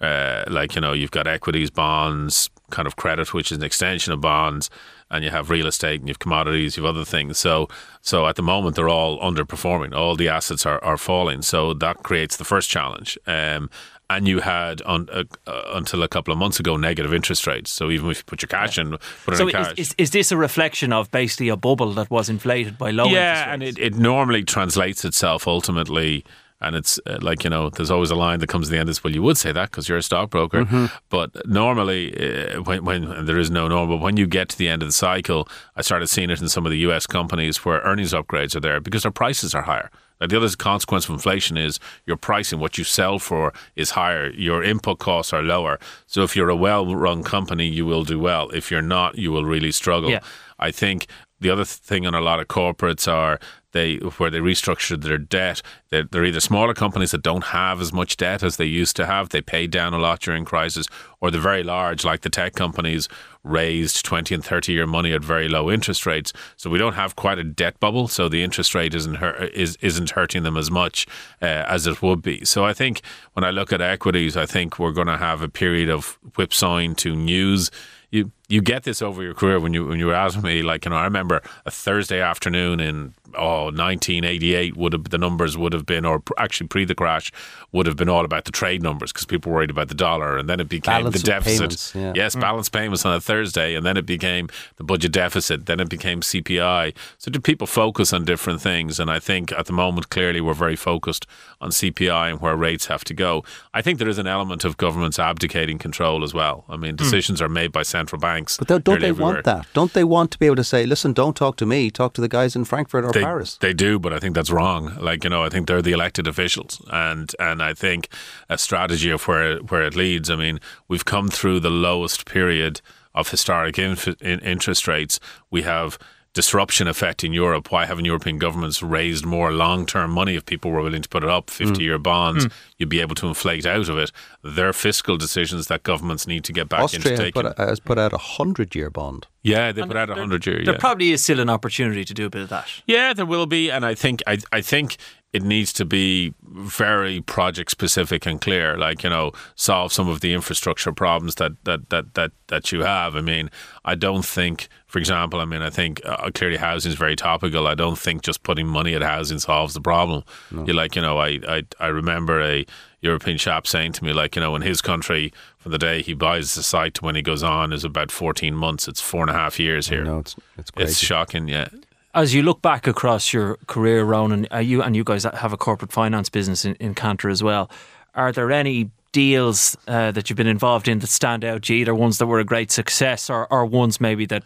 uh, 0.00 0.44
like 0.48 0.74
you 0.74 0.80
know, 0.80 0.94
you've 0.94 1.10
got 1.10 1.26
equities, 1.26 1.70
bonds, 1.70 2.48
kind 2.70 2.86
of 2.86 2.96
credit, 2.96 3.34
which 3.34 3.52
is 3.52 3.58
an 3.58 3.64
extension 3.64 4.14
of 4.14 4.22
bonds, 4.22 4.70
and 5.10 5.22
you 5.22 5.28
have 5.28 5.50
real 5.50 5.66
estate 5.66 6.00
and 6.00 6.08
you 6.08 6.12
have 6.12 6.18
commodities, 6.18 6.78
you 6.78 6.84
have 6.84 6.96
other 6.96 7.04
things. 7.04 7.36
So, 7.36 7.68
so 8.00 8.26
at 8.26 8.36
the 8.36 8.42
moment 8.42 8.74
they're 8.76 8.88
all 8.88 9.20
underperforming. 9.20 9.94
All 9.94 10.16
the 10.16 10.30
assets 10.30 10.64
are, 10.64 10.82
are 10.82 10.96
falling. 10.96 11.42
So 11.42 11.74
that 11.74 12.02
creates 12.02 12.38
the 12.38 12.44
first 12.44 12.70
challenge. 12.70 13.18
Um, 13.26 13.68
and 14.10 14.26
you 14.26 14.40
had 14.40 14.82
on, 14.82 15.08
uh, 15.12 15.22
uh, 15.46 15.62
until 15.74 16.02
a 16.02 16.08
couple 16.08 16.32
of 16.32 16.38
months 16.38 16.58
ago 16.58 16.76
negative 16.76 17.14
interest 17.14 17.46
rates. 17.46 17.70
So 17.70 17.90
even 17.90 18.10
if 18.10 18.18
you 18.18 18.24
put 18.24 18.42
your 18.42 18.48
cash 18.48 18.76
in, 18.76 18.96
put 19.24 19.36
so 19.36 19.46
in 19.46 19.52
cash. 19.52 19.72
Is, 19.76 19.94
is, 19.98 20.10
this 20.10 20.32
a 20.32 20.36
reflection 20.36 20.92
of 20.92 21.10
basically 21.12 21.48
a 21.48 21.56
bubble 21.56 21.92
that 21.92 22.10
was 22.10 22.28
inflated 22.28 22.76
by 22.76 22.90
low 22.90 23.06
yeah, 23.06 23.52
and 23.52 23.62
it, 23.62 23.78
it 23.78 23.94
normally 23.94 24.42
translates 24.42 25.04
itself 25.04 25.46
ultimately. 25.46 26.24
And 26.62 26.76
it's 26.76 27.00
uh, 27.06 27.18
like, 27.22 27.44
you 27.44 27.48
know, 27.48 27.70
there's 27.70 27.90
always 27.90 28.10
a 28.10 28.16
line 28.16 28.40
that 28.40 28.48
comes 28.48 28.68
at 28.68 28.72
the 28.72 28.78
end 28.78 28.90
is, 28.90 29.02
well, 29.02 29.14
you 29.14 29.22
would 29.22 29.38
say 29.38 29.50
that 29.52 29.70
because 29.70 29.88
you're 29.88 29.96
a 29.96 30.02
stockbroker. 30.02 30.64
Mm-hmm. 30.64 30.86
But 31.08 31.30
normally, 31.48 32.12
uh, 32.12 32.60
when, 32.62 32.84
when 32.84 33.24
there 33.24 33.38
is 33.38 33.50
no 33.50 33.68
normal, 33.68 33.98
when 33.98 34.18
you 34.18 34.26
get 34.26 34.50
to 34.50 34.58
the 34.58 34.68
end 34.68 34.82
of 34.82 34.88
the 34.88 34.92
cycle, 34.92 35.48
I 35.76 35.82
started 35.82 36.08
seeing 36.08 36.28
it 36.28 36.42
in 36.42 36.48
some 36.48 36.66
of 36.66 36.72
the 36.72 36.78
US 36.78 37.06
companies 37.06 37.64
where 37.64 37.80
earnings 37.80 38.12
upgrades 38.12 38.54
are 38.56 38.60
there 38.60 38.80
because 38.80 39.04
their 39.04 39.12
prices 39.12 39.54
are 39.54 39.62
higher. 39.62 39.90
The 40.20 40.36
other 40.36 40.48
consequence 40.56 41.06
of 41.06 41.14
inflation 41.14 41.56
is 41.56 41.80
your 42.06 42.16
pricing, 42.16 42.60
what 42.60 42.76
you 42.76 42.84
sell 42.84 43.18
for, 43.18 43.52
is 43.74 43.90
higher. 43.90 44.30
Your 44.32 44.62
input 44.62 44.98
costs 44.98 45.32
are 45.32 45.42
lower. 45.42 45.78
So 46.06 46.22
if 46.22 46.36
you're 46.36 46.50
a 46.50 46.56
well 46.56 46.94
run 46.94 47.22
company, 47.22 47.66
you 47.66 47.86
will 47.86 48.04
do 48.04 48.18
well. 48.18 48.50
If 48.50 48.70
you're 48.70 48.82
not, 48.82 49.16
you 49.16 49.32
will 49.32 49.44
really 49.44 49.72
struggle. 49.72 50.10
Yeah. 50.10 50.20
I 50.58 50.70
think 50.70 51.06
the 51.40 51.50
other 51.50 51.64
thing 51.64 52.06
on 52.06 52.14
a 52.14 52.20
lot 52.20 52.38
of 52.38 52.48
corporates 52.48 53.10
are 53.10 53.40
they 53.72 53.96
where 53.96 54.30
they 54.30 54.38
restructured 54.38 55.02
their 55.02 55.18
debt. 55.18 55.62
They're, 55.90 56.04
they're, 56.04 56.24
either 56.24 56.40
smaller 56.40 56.74
companies 56.74 57.10
that 57.10 57.22
don't 57.22 57.44
have 57.44 57.80
as 57.80 57.92
much 57.92 58.16
debt 58.16 58.42
as 58.42 58.56
they 58.56 58.64
used 58.64 58.96
to 58.96 59.06
have. 59.06 59.28
They 59.28 59.40
paid 59.40 59.70
down 59.70 59.94
a 59.94 59.98
lot 59.98 60.20
during 60.20 60.44
crisis, 60.44 60.86
or 61.20 61.30
the 61.30 61.38
very 61.38 61.62
large, 61.62 62.04
like 62.04 62.20
the 62.22 62.30
tech 62.30 62.54
companies, 62.54 63.08
raised 63.42 64.04
twenty 64.04 64.34
and 64.34 64.44
thirty 64.44 64.72
year 64.72 64.86
money 64.86 65.12
at 65.12 65.22
very 65.22 65.48
low 65.48 65.70
interest 65.70 66.06
rates. 66.06 66.32
So 66.56 66.70
we 66.70 66.78
don't 66.78 66.94
have 66.94 67.16
quite 67.16 67.38
a 67.38 67.44
debt 67.44 67.78
bubble. 67.80 68.08
So 68.08 68.28
the 68.28 68.42
interest 68.42 68.74
rate 68.74 68.94
isn't 68.94 69.16
hurt, 69.16 69.52
is 69.54 69.76
isn't 69.80 70.10
hurting 70.10 70.42
them 70.42 70.56
as 70.56 70.70
much 70.70 71.06
uh, 71.42 71.64
as 71.66 71.86
it 71.86 72.02
would 72.02 72.22
be. 72.22 72.44
So 72.44 72.64
I 72.64 72.72
think 72.72 73.02
when 73.34 73.44
I 73.44 73.50
look 73.50 73.72
at 73.72 73.80
equities, 73.80 74.36
I 74.36 74.46
think 74.46 74.78
we're 74.78 74.92
going 74.92 75.06
to 75.06 75.18
have 75.18 75.42
a 75.42 75.48
period 75.48 75.88
of 75.88 76.18
whipsawing 76.36 76.96
to 76.96 77.14
news 77.16 77.70
you 78.10 78.32
you 78.50 78.60
get 78.60 78.82
this 78.82 79.00
over 79.00 79.22
your 79.22 79.32
career 79.32 79.60
when 79.60 79.72
you 79.72 79.86
when 79.86 79.98
you 80.00 80.06
were 80.06 80.14
asking 80.14 80.42
me 80.42 80.62
like 80.62 80.84
you 80.84 80.90
know 80.90 80.96
I 80.96 81.04
remember 81.04 81.40
a 81.64 81.70
Thursday 81.70 82.20
afternoon 82.20 82.80
in 82.80 83.14
oh 83.36 83.66
1988 83.66 84.76
would 84.76 84.92
have 84.92 85.04
the 85.04 85.18
numbers 85.18 85.56
would 85.56 85.72
have 85.72 85.86
been 85.86 86.04
or 86.04 86.20
actually 86.36 86.66
pre 86.66 86.84
the 86.84 86.96
crash 86.96 87.30
would 87.70 87.86
have 87.86 87.96
been 87.96 88.08
all 88.08 88.24
about 88.24 88.46
the 88.46 88.50
trade 88.50 88.82
numbers 88.82 89.12
because 89.12 89.24
people 89.24 89.52
were 89.52 89.58
worried 89.58 89.70
about 89.70 89.88
the 89.88 89.94
dollar 89.94 90.36
and 90.36 90.48
then 90.48 90.58
it 90.58 90.68
became 90.68 91.02
balance 91.02 91.16
the 91.16 91.22
deficit 91.22 91.58
payments, 91.58 91.94
yeah. 91.94 92.12
yes 92.16 92.34
mm. 92.34 92.40
balance 92.40 92.68
payments 92.68 93.06
on 93.06 93.14
a 93.14 93.20
Thursday 93.20 93.76
and 93.76 93.86
then 93.86 93.96
it 93.96 94.04
became 94.04 94.48
the 94.76 94.84
budget 94.84 95.12
deficit 95.12 95.66
then 95.66 95.78
it 95.78 95.88
became 95.88 96.20
CPI 96.20 96.92
so 97.18 97.30
do 97.30 97.38
people 97.38 97.68
focus 97.68 98.12
on 98.12 98.24
different 98.24 98.60
things 98.60 98.98
and 98.98 99.12
I 99.12 99.20
think 99.20 99.52
at 99.52 99.66
the 99.66 99.72
moment 99.72 100.10
clearly 100.10 100.40
we're 100.40 100.54
very 100.54 100.76
focused 100.76 101.24
on 101.60 101.70
CPI 101.70 102.30
and 102.30 102.40
where 102.40 102.56
rates 102.56 102.86
have 102.86 103.04
to 103.04 103.14
go 103.14 103.44
I 103.72 103.80
think 103.80 104.00
there 104.00 104.08
is 104.08 104.18
an 104.18 104.26
element 104.26 104.64
of 104.64 104.76
governments 104.76 105.20
abdicating 105.20 105.78
control 105.78 106.24
as 106.24 106.34
well 106.34 106.64
I 106.68 106.76
mean 106.76 106.92
hmm. 106.92 106.96
decisions 106.96 107.40
mm. 107.40 107.44
are 107.44 107.48
made 107.48 107.70
by 107.70 107.84
central 107.84 108.18
banks 108.18 108.39
but 108.58 108.68
don't 108.68 109.00
they 109.00 109.08
everywhere. 109.08 109.34
want 109.34 109.44
that 109.44 109.66
don't 109.72 109.92
they 109.92 110.04
want 110.04 110.30
to 110.30 110.38
be 110.38 110.46
able 110.46 110.56
to 110.56 110.64
say 110.64 110.86
listen 110.86 111.12
don't 111.12 111.36
talk 111.36 111.56
to 111.56 111.66
me 111.66 111.90
talk 111.90 112.12
to 112.14 112.20
the 112.20 112.28
guys 112.28 112.56
in 112.56 112.64
Frankfurt 112.64 113.04
or 113.04 113.12
they, 113.12 113.22
Paris. 113.22 113.56
They 113.60 113.72
do, 113.72 113.98
but 113.98 114.12
I 114.12 114.18
think 114.18 114.34
that's 114.34 114.50
wrong. 114.50 114.96
Like 115.00 115.24
you 115.24 115.30
know, 115.30 115.42
I 115.42 115.48
think 115.48 115.66
they're 115.66 115.82
the 115.82 115.92
elected 115.92 116.26
officials, 116.26 116.82
and 116.90 117.34
and 117.38 117.62
I 117.62 117.74
think 117.74 118.08
a 118.48 118.58
strategy 118.58 119.10
of 119.10 119.26
where 119.28 119.58
where 119.58 119.82
it 119.82 119.96
leads. 119.96 120.30
I 120.30 120.36
mean, 120.36 120.60
we've 120.88 121.04
come 121.04 121.28
through 121.28 121.60
the 121.60 121.70
lowest 121.70 122.26
period 122.26 122.80
of 123.14 123.30
historic 123.30 123.78
inf- 123.78 124.20
in 124.22 124.40
interest 124.40 124.86
rates. 124.86 125.20
We 125.50 125.62
have 125.62 125.98
disruption 126.32 126.86
effect 126.86 127.24
in 127.24 127.32
Europe. 127.32 127.72
Why 127.72 127.86
haven't 127.86 128.04
European 128.04 128.38
governments 128.38 128.82
raised 128.82 129.24
more 129.24 129.52
long 129.52 129.84
term 129.86 130.12
money 130.12 130.36
if 130.36 130.46
people 130.46 130.70
were 130.70 130.82
willing 130.82 131.02
to 131.02 131.08
put 131.08 131.24
it 131.24 131.28
up, 131.28 131.50
50 131.50 131.82
year 131.82 131.98
mm. 131.98 132.02
bonds? 132.02 132.46
Mm. 132.46 132.52
You'd 132.78 132.88
be 132.88 133.00
able 133.00 133.14
to 133.16 133.26
inflate 133.26 133.66
out 133.66 133.88
of 133.88 133.98
it. 133.98 134.12
They're 134.42 134.72
fiscal 134.72 135.16
decisions 135.16 135.66
that 135.66 135.82
governments 135.82 136.26
need 136.26 136.44
to 136.44 136.52
get 136.52 136.68
back 136.68 136.82
Austria 136.82 137.12
into 137.12 137.22
taking. 137.24 137.46
Austria 137.46 137.66
has 137.66 137.80
put 137.80 137.98
out 137.98 138.12
a 138.12 138.16
100 138.16 138.74
year 138.74 138.90
bond. 138.90 139.26
Yeah, 139.42 139.72
they 139.72 139.80
and 139.80 139.90
put 139.90 139.96
out 139.96 140.08
a 140.08 140.12
100 140.12 140.46
year. 140.46 140.64
There 140.64 140.74
yeah. 140.74 140.80
probably 140.80 141.12
is 141.12 141.22
still 141.22 141.40
an 141.40 141.50
opportunity 141.50 142.04
to 142.04 142.14
do 142.14 142.26
a 142.26 142.30
bit 142.30 142.42
of 142.42 142.48
that. 142.50 142.68
Yeah, 142.86 143.12
there 143.12 143.26
will 143.26 143.46
be. 143.46 143.70
And 143.70 143.84
I 143.84 143.94
think, 143.94 144.22
I, 144.26 144.38
I 144.52 144.60
think 144.60 144.98
it 145.32 145.44
needs 145.44 145.72
to 145.72 145.84
be 145.84 146.34
very 146.42 147.20
project 147.20 147.70
specific 147.70 148.26
and 148.26 148.40
clear 148.40 148.76
like 148.76 149.04
you 149.04 149.10
know 149.10 149.30
solve 149.54 149.92
some 149.92 150.08
of 150.08 150.20
the 150.20 150.32
infrastructure 150.32 150.92
problems 150.92 151.36
that 151.36 151.52
that 151.64 151.88
that 151.90 152.14
that, 152.14 152.32
that 152.48 152.72
you 152.72 152.82
have. 152.82 153.14
I 153.16 153.20
mean 153.20 153.50
i 153.84 153.94
don't 153.94 154.24
think 154.24 154.68
for 154.86 154.98
example 154.98 155.40
i 155.40 155.44
mean 155.44 155.62
i 155.62 155.70
think 155.70 156.00
uh, 156.04 156.30
clearly 156.34 156.56
housing 156.56 156.90
is 156.90 156.98
very 156.98 157.16
topical. 157.16 157.66
I 157.66 157.74
don't 157.74 157.98
think 157.98 158.22
just 158.22 158.42
putting 158.42 158.66
money 158.66 158.94
at 158.94 159.02
housing 159.02 159.38
solves 159.38 159.74
the 159.74 159.80
problem. 159.80 160.24
No. 160.50 160.66
you 160.66 160.72
like 160.72 160.96
you 160.96 161.02
know 161.02 161.18
I, 161.18 161.38
I 161.48 161.62
i 161.78 161.86
remember 161.86 162.42
a 162.42 162.66
european 163.00 163.38
chap 163.38 163.66
saying 163.66 163.92
to 163.92 164.04
me 164.04 164.12
like 164.12 164.34
you 164.36 164.42
know 164.42 164.56
in 164.56 164.62
his 164.62 164.82
country 164.82 165.32
from 165.58 165.72
the 165.72 165.78
day 165.78 166.02
he 166.02 166.14
buys 166.14 166.54
the 166.54 166.62
site 166.62 166.94
to 166.94 167.04
when 167.04 167.14
he 167.14 167.22
goes 167.22 167.42
on 167.42 167.72
is 167.72 167.84
about 167.84 168.10
14 168.10 168.54
months. 168.54 168.88
It's 168.88 169.00
four 169.00 169.20
and 169.22 169.30
a 169.30 169.34
half 169.34 169.60
years 169.60 169.88
here. 169.88 170.04
no, 170.04 170.18
it's, 170.18 170.34
it's, 170.58 170.70
it's 170.76 170.98
shocking 170.98 171.46
yeah 171.46 171.68
As 172.12 172.34
you 172.34 172.42
look 172.42 172.60
back 172.60 172.86
across 172.86 173.32
your 173.32 173.56
career, 173.68 174.02
Ronan, 174.04 174.46
uh, 174.52 174.58
you 174.58 174.82
and 174.82 174.96
you 174.96 175.04
guys 175.04 175.22
have 175.24 175.52
a 175.52 175.56
corporate 175.56 175.92
finance 175.92 176.28
business 176.28 176.64
in, 176.64 176.74
in 176.76 176.94
Cantor 176.94 177.28
as 177.28 177.42
well. 177.42 177.70
Are 178.14 178.32
there 178.32 178.50
any 178.50 178.90
deals 179.12 179.76
uh, 179.86 180.10
that 180.12 180.28
you've 180.28 180.36
been 180.36 180.46
involved 180.46 180.88
in 180.88 180.98
that 181.00 181.06
stand 181.06 181.44
out 181.44 181.70
either 181.70 181.94
ones 181.94 182.18
that 182.18 182.26
were 182.26 182.40
a 182.40 182.44
great 182.44 182.70
success 182.70 183.30
or, 183.30 183.46
or 183.52 183.64
ones 183.64 184.00
maybe 184.00 184.26
that 184.26 184.42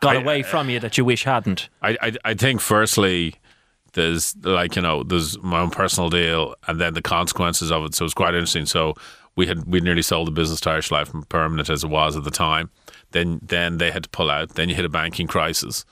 got 0.00 0.16
I- 0.16 0.20
away 0.20 0.42
from 0.42 0.70
you 0.70 0.78
that 0.80 0.96
you 0.96 1.04
wish 1.04 1.24
hadn't? 1.24 1.68
I, 1.82 1.96
I 2.00 2.12
I 2.24 2.34
think 2.34 2.60
firstly 2.60 3.34
there's 3.94 4.36
like 4.44 4.76
you 4.76 4.82
know 4.82 5.02
there's 5.02 5.38
my 5.42 5.60
own 5.60 5.70
personal 5.70 6.08
deal 6.08 6.54
and 6.68 6.80
then 6.80 6.94
the 6.94 7.02
consequences 7.02 7.72
of 7.72 7.84
it. 7.84 7.94
So 7.94 8.04
it's 8.04 8.14
quite 8.14 8.34
interesting. 8.34 8.66
So 8.66 8.94
we 9.34 9.46
had 9.48 9.64
we 9.66 9.80
nearly 9.80 10.02
sold 10.02 10.28
the 10.28 10.32
business 10.32 10.60
to 10.60 10.70
Irish 10.70 10.92
Life 10.92 11.10
Permanent 11.28 11.68
as 11.68 11.82
it 11.82 11.90
was 11.90 12.16
at 12.16 12.22
the 12.22 12.30
time. 12.30 12.70
Then 13.10 13.40
then 13.42 13.78
they 13.78 13.90
had 13.90 14.04
to 14.04 14.08
pull 14.08 14.30
out. 14.30 14.50
Then 14.50 14.68
you 14.68 14.76
hit 14.76 14.84
a 14.84 14.88
banking 14.88 15.26
crisis. 15.26 15.84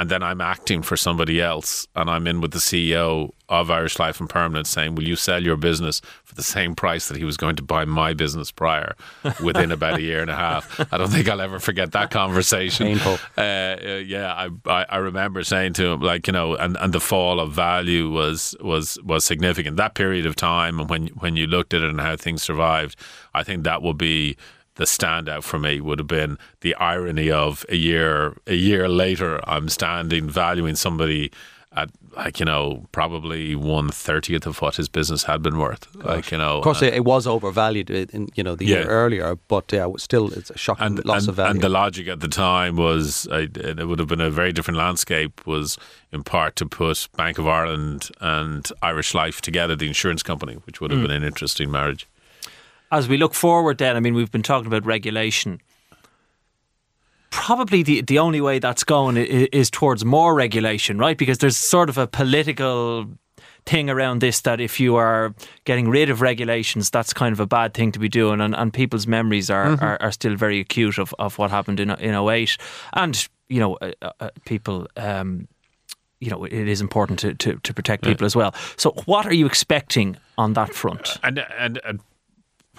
And 0.00 0.08
then 0.08 0.22
I'm 0.22 0.40
acting 0.40 0.80
for 0.80 0.96
somebody 0.96 1.42
else, 1.42 1.86
and 1.94 2.08
I'm 2.08 2.26
in 2.26 2.40
with 2.40 2.52
the 2.52 2.58
CEO 2.58 3.32
of 3.50 3.70
Irish 3.70 3.98
Life 3.98 4.18
and 4.18 4.30
Permanent 4.30 4.66
saying, 4.66 4.94
Will 4.94 5.06
you 5.06 5.14
sell 5.14 5.42
your 5.42 5.58
business 5.58 6.00
for 6.24 6.34
the 6.34 6.42
same 6.42 6.74
price 6.74 7.08
that 7.08 7.18
he 7.18 7.24
was 7.24 7.36
going 7.36 7.54
to 7.56 7.62
buy 7.62 7.84
my 7.84 8.14
business 8.14 8.50
prior 8.50 8.96
within 9.42 9.70
about 9.70 9.98
a 9.98 10.00
year 10.00 10.22
and 10.22 10.30
a 10.30 10.34
half? 10.34 10.80
I 10.90 10.96
don't 10.96 11.10
think 11.10 11.28
I'll 11.28 11.42
ever 11.42 11.60
forget 11.60 11.92
that 11.92 12.10
conversation. 12.22 12.86
Painful. 12.86 13.18
Uh, 13.36 13.40
uh, 13.40 14.02
yeah, 14.06 14.32
I, 14.32 14.48
I 14.64 14.86
I 14.88 14.96
remember 14.96 15.44
saying 15.44 15.74
to 15.74 15.88
him 15.88 16.00
like 16.00 16.26
you 16.26 16.32
know, 16.32 16.54
and, 16.54 16.78
and 16.80 16.94
the 16.94 17.00
fall 17.00 17.38
of 17.38 17.52
value 17.52 18.10
was 18.10 18.56
was 18.62 18.98
was 19.04 19.26
significant. 19.26 19.76
That 19.76 19.94
period 19.94 20.24
of 20.24 20.34
time, 20.34 20.80
and 20.80 20.88
when 20.88 21.08
when 21.08 21.36
you 21.36 21.46
looked 21.46 21.74
at 21.74 21.82
it 21.82 21.90
and 21.90 22.00
how 22.00 22.16
things 22.16 22.42
survived, 22.42 22.96
I 23.34 23.42
think 23.42 23.64
that 23.64 23.82
will 23.82 23.92
be 23.92 24.38
the 24.80 24.86
standout 24.86 25.44
for 25.44 25.58
me. 25.58 25.80
Would 25.80 25.98
have 25.98 26.08
been 26.08 26.38
the 26.62 26.74
irony 26.76 27.30
of 27.30 27.66
a 27.68 27.76
year 27.76 28.34
a 28.46 28.54
year 28.54 28.88
later, 28.88 29.40
I'm 29.48 29.68
standing 29.68 30.28
valuing 30.28 30.74
somebody. 30.74 31.30
At 31.72 31.90
like 32.16 32.40
you 32.40 32.46
know, 32.46 32.88
probably 32.90 33.54
one 33.54 33.90
thirtieth 33.90 34.44
of 34.44 34.60
what 34.60 34.74
his 34.74 34.88
business 34.88 35.22
had 35.24 35.40
been 35.40 35.56
worth. 35.56 35.86
Like 35.94 36.32
you 36.32 36.38
know, 36.38 36.58
Of 36.58 36.64
course, 36.64 36.82
it, 36.82 36.94
it 36.94 37.04
was 37.04 37.28
overvalued 37.28 37.90
in, 37.90 38.28
you 38.34 38.42
know 38.42 38.56
the 38.56 38.64
year 38.64 38.86
earlier, 38.86 39.36
but 39.46 39.70
yeah, 39.72 39.86
still 39.96 40.32
it's 40.32 40.50
a 40.50 40.58
shocking 40.58 40.86
and, 40.86 41.04
loss 41.04 41.22
and, 41.22 41.28
of 41.28 41.36
value. 41.36 41.50
and 41.52 41.60
the 41.60 41.68
logic 41.68 42.08
at 42.08 42.18
the 42.18 42.26
time 42.26 42.74
was 42.74 43.28
I, 43.30 43.42
it 43.54 43.86
would 43.86 44.00
have 44.00 44.08
been 44.08 44.20
a 44.20 44.30
very 44.30 44.52
different 44.52 44.78
landscape 44.78 45.46
was 45.46 45.78
in 46.10 46.24
part 46.24 46.56
to 46.56 46.66
put 46.66 47.08
Bank 47.16 47.38
of 47.38 47.46
Ireland 47.46 48.10
and 48.20 48.66
Irish 48.82 49.14
Life 49.14 49.40
together 49.40 49.76
the 49.76 49.86
insurance 49.86 50.24
company 50.24 50.54
which 50.64 50.80
would 50.80 50.90
have 50.90 50.98
mm. 50.98 51.06
been 51.06 51.22
an 51.22 51.22
interesting 51.22 51.70
marriage 51.70 52.08
As 52.92 53.08
we 53.08 53.16
look 53.16 53.34
forward, 53.34 53.78
then, 53.78 53.96
I 53.96 54.00
mean, 54.00 54.14
we've 54.14 54.30
been 54.30 54.42
talking 54.42 54.66
about 54.66 54.84
regulation. 54.84 55.60
Probably 57.30 57.82
the, 57.82 58.00
the 58.02 58.18
only 58.18 58.40
way 58.40 58.58
that's 58.58 58.82
going 58.82 59.16
is, 59.16 59.48
is 59.52 59.70
towards 59.70 60.04
more 60.04 60.34
regulation, 60.34 60.98
right? 60.98 61.16
Because 61.16 61.38
there's 61.38 61.56
sort 61.56 61.88
of 61.88 61.98
a 61.98 62.06
political 62.06 63.06
thing 63.66 63.90
around 63.90 64.20
this 64.20 64.40
that 64.42 64.60
if 64.60 64.80
you 64.80 64.96
are 64.96 65.34
getting 65.64 65.88
rid 65.88 66.10
of 66.10 66.20
regulations, 66.20 66.90
that's 66.90 67.12
kind 67.12 67.32
of 67.32 67.40
a 67.40 67.46
bad 67.46 67.74
thing 67.74 67.92
to 67.92 67.98
be 67.98 68.08
doing. 68.08 68.40
And, 68.40 68.54
and 68.54 68.72
people's 68.72 69.06
memories 69.06 69.50
are, 69.50 69.80
are, 69.80 69.98
are 70.00 70.12
still 70.12 70.34
very 70.34 70.60
acute 70.60 70.98
of, 70.98 71.14
of 71.18 71.38
what 71.38 71.50
happened 71.50 71.80
in, 71.80 71.90
in 71.90 72.14
08. 72.14 72.56
And, 72.94 73.28
you 73.48 73.60
know, 73.60 73.76
uh, 73.76 74.10
uh, 74.20 74.30
people. 74.44 74.86
Um, 74.96 75.48
you 76.22 76.28
know, 76.28 76.44
it 76.44 76.52
is 76.52 76.82
important 76.82 77.18
to, 77.20 77.32
to, 77.32 77.58
to 77.62 77.72
protect 77.72 78.04
people 78.04 78.26
as 78.26 78.36
well. 78.36 78.54
So, 78.76 78.92
what 79.06 79.24
are 79.24 79.32
you 79.32 79.46
expecting 79.46 80.18
on 80.36 80.52
that 80.52 80.74
front? 80.74 81.16
and 81.22 81.38
and, 81.58 81.80
and 81.82 82.00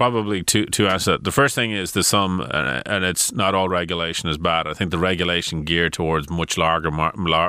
probably 0.01 0.41
to 0.41 0.65
to 0.65 0.87
answer. 0.87 1.15
The 1.19 1.31
first 1.31 1.53
thing 1.53 1.69
is 1.69 1.91
the 1.91 2.03
some, 2.03 2.41
and, 2.41 3.05
it's 3.05 3.31
not 3.31 3.53
all 3.53 3.69
regulation 3.69 4.29
is 4.29 4.39
bad. 4.39 4.65
I 4.65 4.73
think 4.73 4.89
the 4.89 4.97
regulation 4.97 5.63
geared 5.63 5.93
towards 5.93 6.27
much 6.27 6.57
larger 6.57 6.89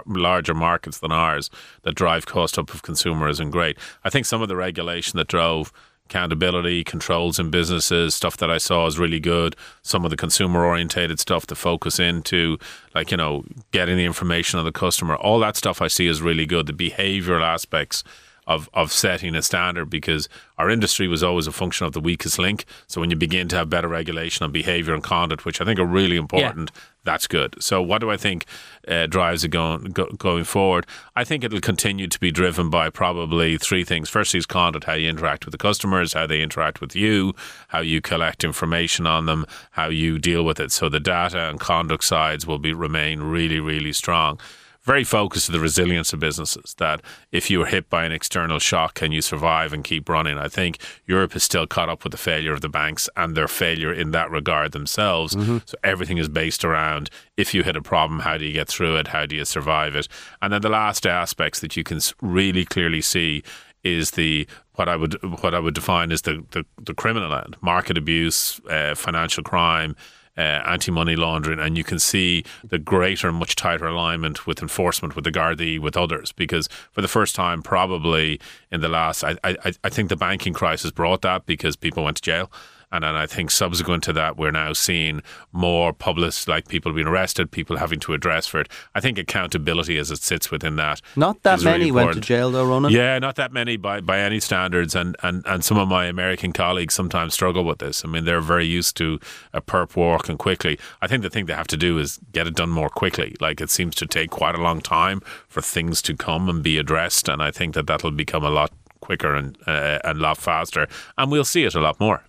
larger 0.06 0.52
markets 0.52 0.98
than 0.98 1.12
ours 1.12 1.48
that 1.84 1.94
drive 1.94 2.26
cost 2.26 2.58
up 2.58 2.74
of 2.74 2.82
consumer 2.82 3.26
isn't 3.30 3.52
great. 3.52 3.78
I 4.04 4.10
think 4.10 4.26
some 4.26 4.42
of 4.42 4.48
the 4.48 4.56
regulation 4.56 5.16
that 5.16 5.28
drove 5.28 5.72
accountability, 6.04 6.84
controls 6.84 7.38
in 7.38 7.48
businesses, 7.48 8.14
stuff 8.14 8.36
that 8.36 8.50
I 8.50 8.58
saw 8.58 8.86
is 8.86 8.98
really 8.98 9.20
good. 9.20 9.56
Some 9.80 10.04
of 10.04 10.10
the 10.10 10.16
consumer 10.18 10.62
orientated 10.62 11.18
stuff 11.18 11.46
to 11.46 11.54
focus 11.54 11.98
into, 11.98 12.58
like, 12.94 13.10
you 13.10 13.16
know, 13.16 13.44
getting 13.70 13.96
the 13.96 14.04
information 14.04 14.58
on 14.58 14.66
the 14.66 14.72
customer, 14.72 15.16
all 15.16 15.38
that 15.38 15.56
stuff 15.56 15.80
I 15.80 15.88
see 15.88 16.06
is 16.06 16.20
really 16.20 16.44
good. 16.44 16.66
The 16.66 16.74
behavioral 16.74 17.42
aspects 17.42 18.04
of, 18.46 18.68
of 18.74 18.92
setting 18.92 19.34
a 19.34 19.42
standard 19.42 19.88
because 19.88 20.28
our 20.58 20.68
industry 20.68 21.06
was 21.08 21.22
always 21.22 21.46
a 21.46 21.52
function 21.52 21.86
of 21.86 21.92
the 21.92 22.00
weakest 22.00 22.38
link. 22.38 22.64
So 22.86 23.00
when 23.00 23.10
you 23.10 23.16
begin 23.16 23.48
to 23.48 23.56
have 23.56 23.70
better 23.70 23.88
regulation 23.88 24.44
on 24.44 24.52
behavior 24.52 24.94
and 24.94 25.02
conduct, 25.02 25.44
which 25.44 25.60
I 25.60 25.64
think 25.64 25.78
are 25.78 25.86
really 25.86 26.16
important, 26.16 26.70
that's 27.04 27.26
good. 27.26 27.60
So 27.62 27.80
what 27.82 28.00
do 28.00 28.10
I 28.10 28.16
think 28.16 28.46
uh, 28.86 29.06
drives 29.06 29.44
it 29.44 29.48
going 29.48 29.84
go, 29.92 30.06
going 30.18 30.44
forward? 30.44 30.86
I 31.16 31.24
think 31.24 31.44
it'll 31.44 31.60
continue 31.60 32.06
to 32.08 32.20
be 32.20 32.30
driven 32.30 32.70
by 32.70 32.90
probably 32.90 33.58
three 33.58 33.84
things. 33.84 34.08
Firstly, 34.08 34.38
is 34.38 34.46
conduct, 34.46 34.84
how 34.84 34.94
you 34.94 35.08
interact 35.08 35.44
with 35.44 35.52
the 35.52 35.58
customers, 35.58 36.12
how 36.12 36.26
they 36.26 36.42
interact 36.42 36.80
with 36.80 36.94
you, 36.94 37.34
how 37.68 37.80
you 37.80 38.00
collect 38.00 38.44
information 38.44 39.06
on 39.06 39.26
them, 39.26 39.46
how 39.72 39.88
you 39.88 40.18
deal 40.18 40.44
with 40.44 40.60
it. 40.60 40.72
So 40.72 40.88
the 40.88 41.00
data 41.00 41.38
and 41.38 41.58
conduct 41.58 42.04
sides 42.04 42.46
will 42.46 42.58
be 42.58 42.72
remain 42.72 43.20
really, 43.20 43.60
really 43.60 43.92
strong 43.92 44.38
very 44.82 45.04
focused 45.04 45.48
on 45.48 45.54
the 45.54 45.60
resilience 45.60 46.12
of 46.12 46.20
businesses 46.20 46.74
that 46.78 47.00
if 47.30 47.50
you 47.50 47.58
were 47.60 47.66
hit 47.66 47.88
by 47.88 48.04
an 48.04 48.12
external 48.12 48.58
shock 48.58 48.94
can 48.94 49.12
you 49.12 49.22
survive 49.22 49.72
and 49.72 49.84
keep 49.84 50.08
running? 50.08 50.38
I 50.38 50.48
think 50.48 50.78
europe 51.06 51.36
is 51.36 51.42
still 51.42 51.66
caught 51.66 51.88
up 51.88 52.04
with 52.04 52.12
the 52.12 52.18
failure 52.18 52.52
of 52.52 52.60
the 52.60 52.68
banks 52.68 53.08
and 53.16 53.36
their 53.36 53.48
failure 53.48 53.92
in 53.92 54.10
that 54.12 54.30
regard 54.30 54.72
themselves. 54.72 55.34
So 55.66 55.76
everything 55.84 56.18
is 56.18 56.28
based 56.28 56.64
around 56.64 57.10
if 57.36 57.54
you 57.54 57.62
hit 57.62 57.76
a 57.76 57.82
problem 57.82 58.20
how 58.20 58.38
do 58.38 58.44
you 58.44 58.52
get 58.52 58.68
through 58.68 58.96
it? 58.96 59.08
How 59.08 59.26
do 59.26 59.36
you 59.36 59.44
survive 59.44 59.94
it? 59.94 60.08
And 60.40 60.52
then 60.52 60.62
the 60.62 60.68
last 60.68 61.06
aspects 61.06 61.60
that 61.60 61.76
you 61.76 61.84
can 61.84 62.00
really 62.20 62.64
clearly 62.64 63.00
see 63.00 63.42
is 63.84 64.12
the 64.12 64.46
what 64.74 64.88
I 64.88 64.96
would 64.96 65.14
what 65.42 65.54
I 65.54 65.58
would 65.58 65.74
define 65.74 66.12
as 66.12 66.22
the 66.22 66.44
the, 66.50 66.64
the 66.80 66.94
criminal 66.94 67.34
end, 67.34 67.56
market 67.60 67.98
abuse, 67.98 68.60
uh, 68.70 68.94
financial 68.94 69.42
crime, 69.42 69.96
uh, 70.36 70.40
anti-money 70.40 71.16
laundering, 71.16 71.58
and 71.58 71.76
you 71.76 71.84
can 71.84 71.98
see 71.98 72.44
the 72.64 72.78
greater, 72.78 73.30
much 73.32 73.54
tighter 73.54 73.86
alignment 73.86 74.46
with 74.46 74.62
enforcement, 74.62 75.14
with 75.14 75.24
the 75.24 75.32
Gardaí, 75.32 75.78
with 75.78 75.96
others. 75.96 76.32
Because 76.32 76.68
for 76.90 77.02
the 77.02 77.08
first 77.08 77.34
time, 77.34 77.62
probably 77.62 78.40
in 78.70 78.80
the 78.80 78.88
last, 78.88 79.24
I, 79.24 79.36
I, 79.44 79.72
I 79.84 79.88
think 79.88 80.08
the 80.08 80.16
banking 80.16 80.54
crisis 80.54 80.90
brought 80.90 81.22
that 81.22 81.46
because 81.46 81.76
people 81.76 82.04
went 82.04 82.16
to 82.16 82.22
jail. 82.22 82.50
And 82.92 83.02
then 83.02 83.14
I 83.14 83.26
think 83.26 83.50
subsequent 83.50 84.04
to 84.04 84.12
that, 84.12 84.36
we're 84.36 84.50
now 84.50 84.74
seeing 84.74 85.22
more 85.50 85.92
public, 85.92 86.34
like 86.46 86.68
people 86.68 86.92
being 86.92 87.06
arrested, 87.06 87.50
people 87.50 87.78
having 87.78 87.98
to 88.00 88.12
address 88.12 88.46
for 88.46 88.60
it. 88.60 88.68
I 88.94 89.00
think 89.00 89.18
accountability 89.18 89.98
as 89.98 90.10
it 90.10 90.18
sits 90.18 90.50
within 90.50 90.76
that. 90.76 91.00
Not 91.16 91.42
that 91.42 91.58
is 91.58 91.64
really 91.64 91.78
many 91.78 91.92
went 91.92 92.12
to 92.12 92.20
jail 92.20 92.50
though, 92.50 92.68
Ronan. 92.68 92.92
Yeah, 92.92 93.18
not 93.18 93.36
that 93.36 93.52
many 93.52 93.76
by, 93.76 94.00
by 94.00 94.20
any 94.20 94.38
standards, 94.40 94.94
and, 94.94 95.16
and, 95.22 95.42
and 95.46 95.64
some 95.64 95.78
of 95.78 95.88
my 95.88 96.06
American 96.06 96.52
colleagues 96.52 96.94
sometimes 96.94 97.34
struggle 97.34 97.64
with 97.64 97.78
this. 97.78 98.04
I 98.04 98.08
mean, 98.08 98.24
they're 98.24 98.40
very 98.40 98.66
used 98.66 98.96
to 98.98 99.18
a 99.52 99.62
perp 99.62 99.96
walk 99.96 100.28
and 100.28 100.38
quickly. 100.38 100.78
I 101.00 101.06
think 101.06 101.22
the 101.22 101.30
thing 101.30 101.46
they 101.46 101.54
have 101.54 101.66
to 101.68 101.76
do 101.76 101.98
is 101.98 102.20
get 102.32 102.46
it 102.46 102.54
done 102.54 102.70
more 102.70 102.90
quickly. 102.90 103.34
Like 103.40 103.60
it 103.60 103.70
seems 103.70 103.94
to 103.96 104.06
take 104.06 104.30
quite 104.30 104.54
a 104.54 104.60
long 104.60 104.80
time 104.80 105.20
for 105.48 105.62
things 105.62 106.02
to 106.02 106.14
come 106.14 106.48
and 106.48 106.62
be 106.62 106.76
addressed, 106.78 107.28
and 107.28 107.42
I 107.42 107.50
think 107.50 107.74
that 107.74 107.86
that'll 107.86 108.10
become 108.10 108.44
a 108.44 108.50
lot 108.50 108.70
quicker 109.00 109.34
and 109.34 109.56
uh, 109.66 109.98
and 110.04 110.18
a 110.18 110.22
lot 110.22 110.38
faster, 110.38 110.86
and 111.16 111.30
we'll 111.32 111.44
see 111.44 111.64
it 111.64 111.74
a 111.74 111.80
lot 111.80 111.98
more. 111.98 112.22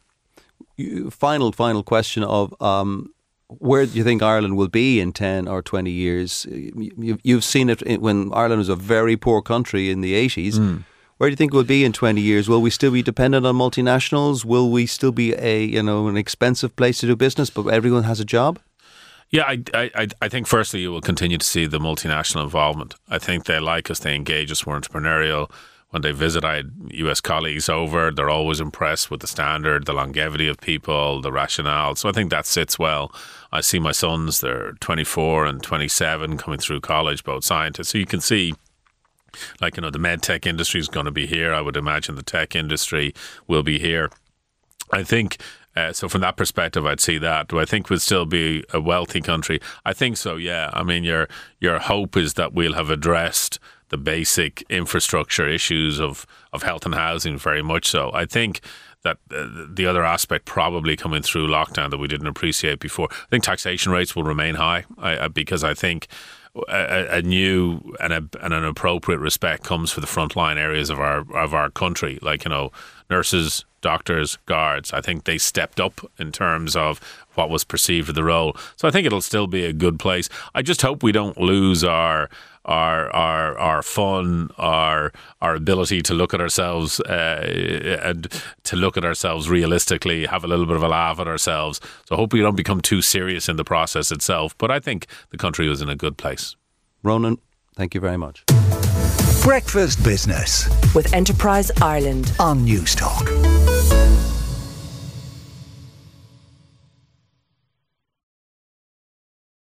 Final, 1.11 1.51
final 1.51 1.83
question 1.83 2.23
of 2.23 2.53
um, 2.61 3.13
where 3.47 3.85
do 3.85 3.91
you 3.97 4.03
think 4.03 4.21
Ireland 4.23 4.57
will 4.57 4.67
be 4.69 4.99
in 4.99 5.11
ten 5.13 5.47
or 5.47 5.61
twenty 5.61 5.91
years? 5.91 6.47
You, 6.49 7.19
you've 7.23 7.43
seen 7.43 7.69
it 7.69 8.01
when 8.01 8.33
Ireland 8.33 8.57
was 8.59 8.69
a 8.69 8.75
very 8.75 9.15
poor 9.15 9.41
country 9.41 9.91
in 9.91 10.01
the 10.01 10.15
eighties. 10.15 10.57
Hmm. 10.57 10.77
Where 11.17 11.29
do 11.29 11.33
you 11.33 11.37
think 11.37 11.53
we'll 11.53 11.63
be 11.63 11.85
in 11.85 11.93
twenty 11.93 12.21
years? 12.21 12.49
Will 12.49 12.61
we 12.61 12.71
still 12.71 12.91
be 12.91 13.03
dependent 13.03 13.45
on 13.45 13.55
multinationals? 13.55 14.43
Will 14.45 14.71
we 14.71 14.87
still 14.87 15.11
be 15.11 15.33
a 15.35 15.63
you 15.63 15.83
know 15.83 16.07
an 16.07 16.17
expensive 16.17 16.75
place 16.75 16.99
to 17.01 17.07
do 17.07 17.15
business, 17.15 17.51
but 17.51 17.67
everyone 17.67 18.03
has 18.03 18.19
a 18.19 18.25
job? 18.25 18.59
Yeah, 19.29 19.43
I, 19.47 19.63
I, 19.73 19.91
I- 19.95 20.07
I 20.23 20.29
think 20.29 20.47
firstly 20.47 20.81
you 20.81 20.91
will 20.91 21.01
continue 21.01 21.37
to 21.37 21.45
see 21.45 21.65
the 21.67 21.79
multinational 21.79 22.43
involvement. 22.43 22.95
I 23.09 23.19
think 23.19 23.45
they 23.45 23.59
like 23.59 23.89
us, 23.91 23.99
they 23.99 24.15
engage 24.15 24.51
us, 24.51 24.65
we're 24.65 24.79
entrepreneurial. 24.79 25.49
When 25.93 26.01
they 26.01 26.11
visit, 26.11 26.43
I 26.43 26.55
had 26.55 26.71
US 26.89 27.21
colleagues 27.21 27.69
over, 27.69 28.09
they're 28.09 28.27
always 28.27 28.59
impressed 28.59 29.11
with 29.11 29.19
the 29.19 29.27
standard, 29.27 29.85
the 29.85 29.93
longevity 29.93 30.47
of 30.47 30.59
people, 30.59 31.21
the 31.21 31.31
rationale. 31.31 31.93
So 31.93 32.09
I 32.09 32.11
think 32.11 32.31
that 32.31 32.47
sits 32.47 32.79
well. 32.79 33.13
I 33.51 33.61
see 33.61 33.77
my 33.77 33.91
sons, 33.91 34.41
they're 34.41 34.71
24 34.79 35.45
and 35.45 35.61
27 35.61 36.37
coming 36.39 36.59
through 36.59 36.81
college, 36.81 37.23
both 37.23 37.43
scientists. 37.43 37.89
So 37.89 37.99
you 37.99 38.07
can 38.07 38.21
see 38.21 38.55
like 39.61 39.77
you 39.77 39.81
know 39.81 39.91
the 39.91 39.99
med 39.99 40.23
tech 40.23 40.47
industry 40.47 40.79
is 40.79 40.87
going 40.87 41.07
to 41.07 41.11
be 41.11 41.25
here 41.25 41.55
i 41.55 41.59
would 41.59 41.75
imagine 41.75 42.13
the 42.13 42.21
tech 42.21 42.55
industry 42.55 43.15
will 43.47 43.63
be 43.63 43.79
here 43.79 44.11
i 44.91 45.01
think 45.01 45.37
uh, 45.75 45.91
so 45.91 46.07
from 46.07 46.21
that 46.21 46.37
perspective 46.37 46.85
i'd 46.85 46.99
see 46.99 47.17
that 47.17 47.47
do 47.47 47.59
i 47.59 47.65
think 47.65 47.89
we'll 47.89 47.97
still 47.97 48.27
be 48.27 48.63
a 48.73 48.79
wealthy 48.79 49.21
country 49.21 49.59
i 49.85 49.91
think 49.91 50.17
so 50.17 50.35
yeah 50.35 50.69
i 50.73 50.83
mean 50.83 51.03
your 51.03 51.27
your 51.59 51.79
hope 51.79 52.15
is 52.15 52.35
that 52.35 52.53
we'll 52.53 52.73
have 52.73 52.91
addressed 52.91 53.57
the 53.89 53.97
basic 53.97 54.63
infrastructure 54.69 55.47
issues 55.47 55.99
of 55.99 56.25
of 56.51 56.63
health 56.63 56.85
and 56.85 56.95
housing 56.95 57.37
very 57.37 57.61
much 57.61 57.87
so 57.87 58.11
i 58.13 58.25
think 58.25 58.61
that 59.03 59.17
the 59.27 59.85
other 59.85 60.03
aspect 60.03 60.45
probably 60.45 60.95
coming 60.95 61.21
through 61.21 61.47
lockdown 61.47 61.89
that 61.91 61.97
we 61.97 62.07
didn't 62.07 62.27
appreciate 62.27 62.79
before. 62.79 63.09
I 63.11 63.25
think 63.29 63.43
taxation 63.43 63.91
rates 63.91 64.15
will 64.15 64.23
remain 64.23 64.55
high 64.55 64.85
because 65.33 65.63
I 65.63 65.73
think 65.73 66.07
a, 66.69 67.17
a 67.17 67.21
new 67.21 67.95
and, 67.99 68.13
a, 68.13 68.23
and 68.41 68.53
an 68.53 68.63
appropriate 68.63 69.19
respect 69.19 69.63
comes 69.63 69.91
for 69.91 70.01
the 70.01 70.07
frontline 70.07 70.57
areas 70.57 70.89
of 70.89 70.99
our 70.99 71.25
of 71.35 71.53
our 71.53 71.69
country, 71.69 72.19
like 72.21 72.45
you 72.45 72.49
know 72.49 72.71
nurses, 73.09 73.65
doctors, 73.81 74.37
guards. 74.45 74.93
I 74.93 75.01
think 75.01 75.25
they 75.25 75.37
stepped 75.37 75.79
up 75.79 75.99
in 76.17 76.31
terms 76.31 76.75
of 76.75 76.99
what 77.33 77.49
was 77.49 77.63
perceived 77.63 78.09
of 78.09 78.15
the 78.15 78.23
role. 78.23 78.55
So 78.75 78.87
I 78.87 78.91
think 78.91 79.05
it'll 79.05 79.21
still 79.21 79.47
be 79.47 79.65
a 79.65 79.73
good 79.73 79.99
place. 79.99 80.29
I 80.55 80.61
just 80.61 80.81
hope 80.81 81.03
we 81.03 81.11
don't 81.11 81.37
lose 81.37 81.83
our 81.83 82.29
our 82.65 83.13
our 83.13 83.57
our 83.57 83.81
fun, 83.81 84.49
our 84.57 85.11
our 85.41 85.55
ability 85.55 86.01
to 86.03 86.13
look 86.13 86.33
at 86.33 86.41
ourselves 86.41 86.99
uh, 87.01 87.99
and 88.01 88.27
to 88.63 88.75
look 88.75 88.97
at 88.97 89.05
ourselves 89.05 89.49
realistically, 89.49 90.25
have 90.25 90.43
a 90.43 90.47
little 90.47 90.65
bit 90.65 90.75
of 90.75 90.83
a 90.83 90.87
laugh 90.87 91.19
at 91.19 91.27
ourselves. 91.27 91.79
So 92.07 92.15
I 92.15 92.17
hope 92.17 92.33
we 92.33 92.41
don't 92.41 92.55
become 92.55 92.81
too 92.81 93.01
serious 93.01 93.49
in 93.49 93.57
the 93.57 93.63
process 93.63 94.11
itself. 94.11 94.57
But 94.57 94.71
I 94.71 94.79
think 94.79 95.07
the 95.29 95.37
country 95.37 95.67
was 95.67 95.81
in 95.81 95.89
a 95.89 95.95
good 95.95 96.17
place. 96.17 96.55
Ronan, 97.03 97.37
thank 97.75 97.93
you 97.93 98.01
very 98.01 98.17
much. 98.17 98.43
Breakfast 99.43 100.01
Business 100.03 100.69
with 100.95 101.13
Enterprise 101.13 101.69
Ireland 101.81 102.31
on 102.39 102.65
Newstalk. 102.65 103.72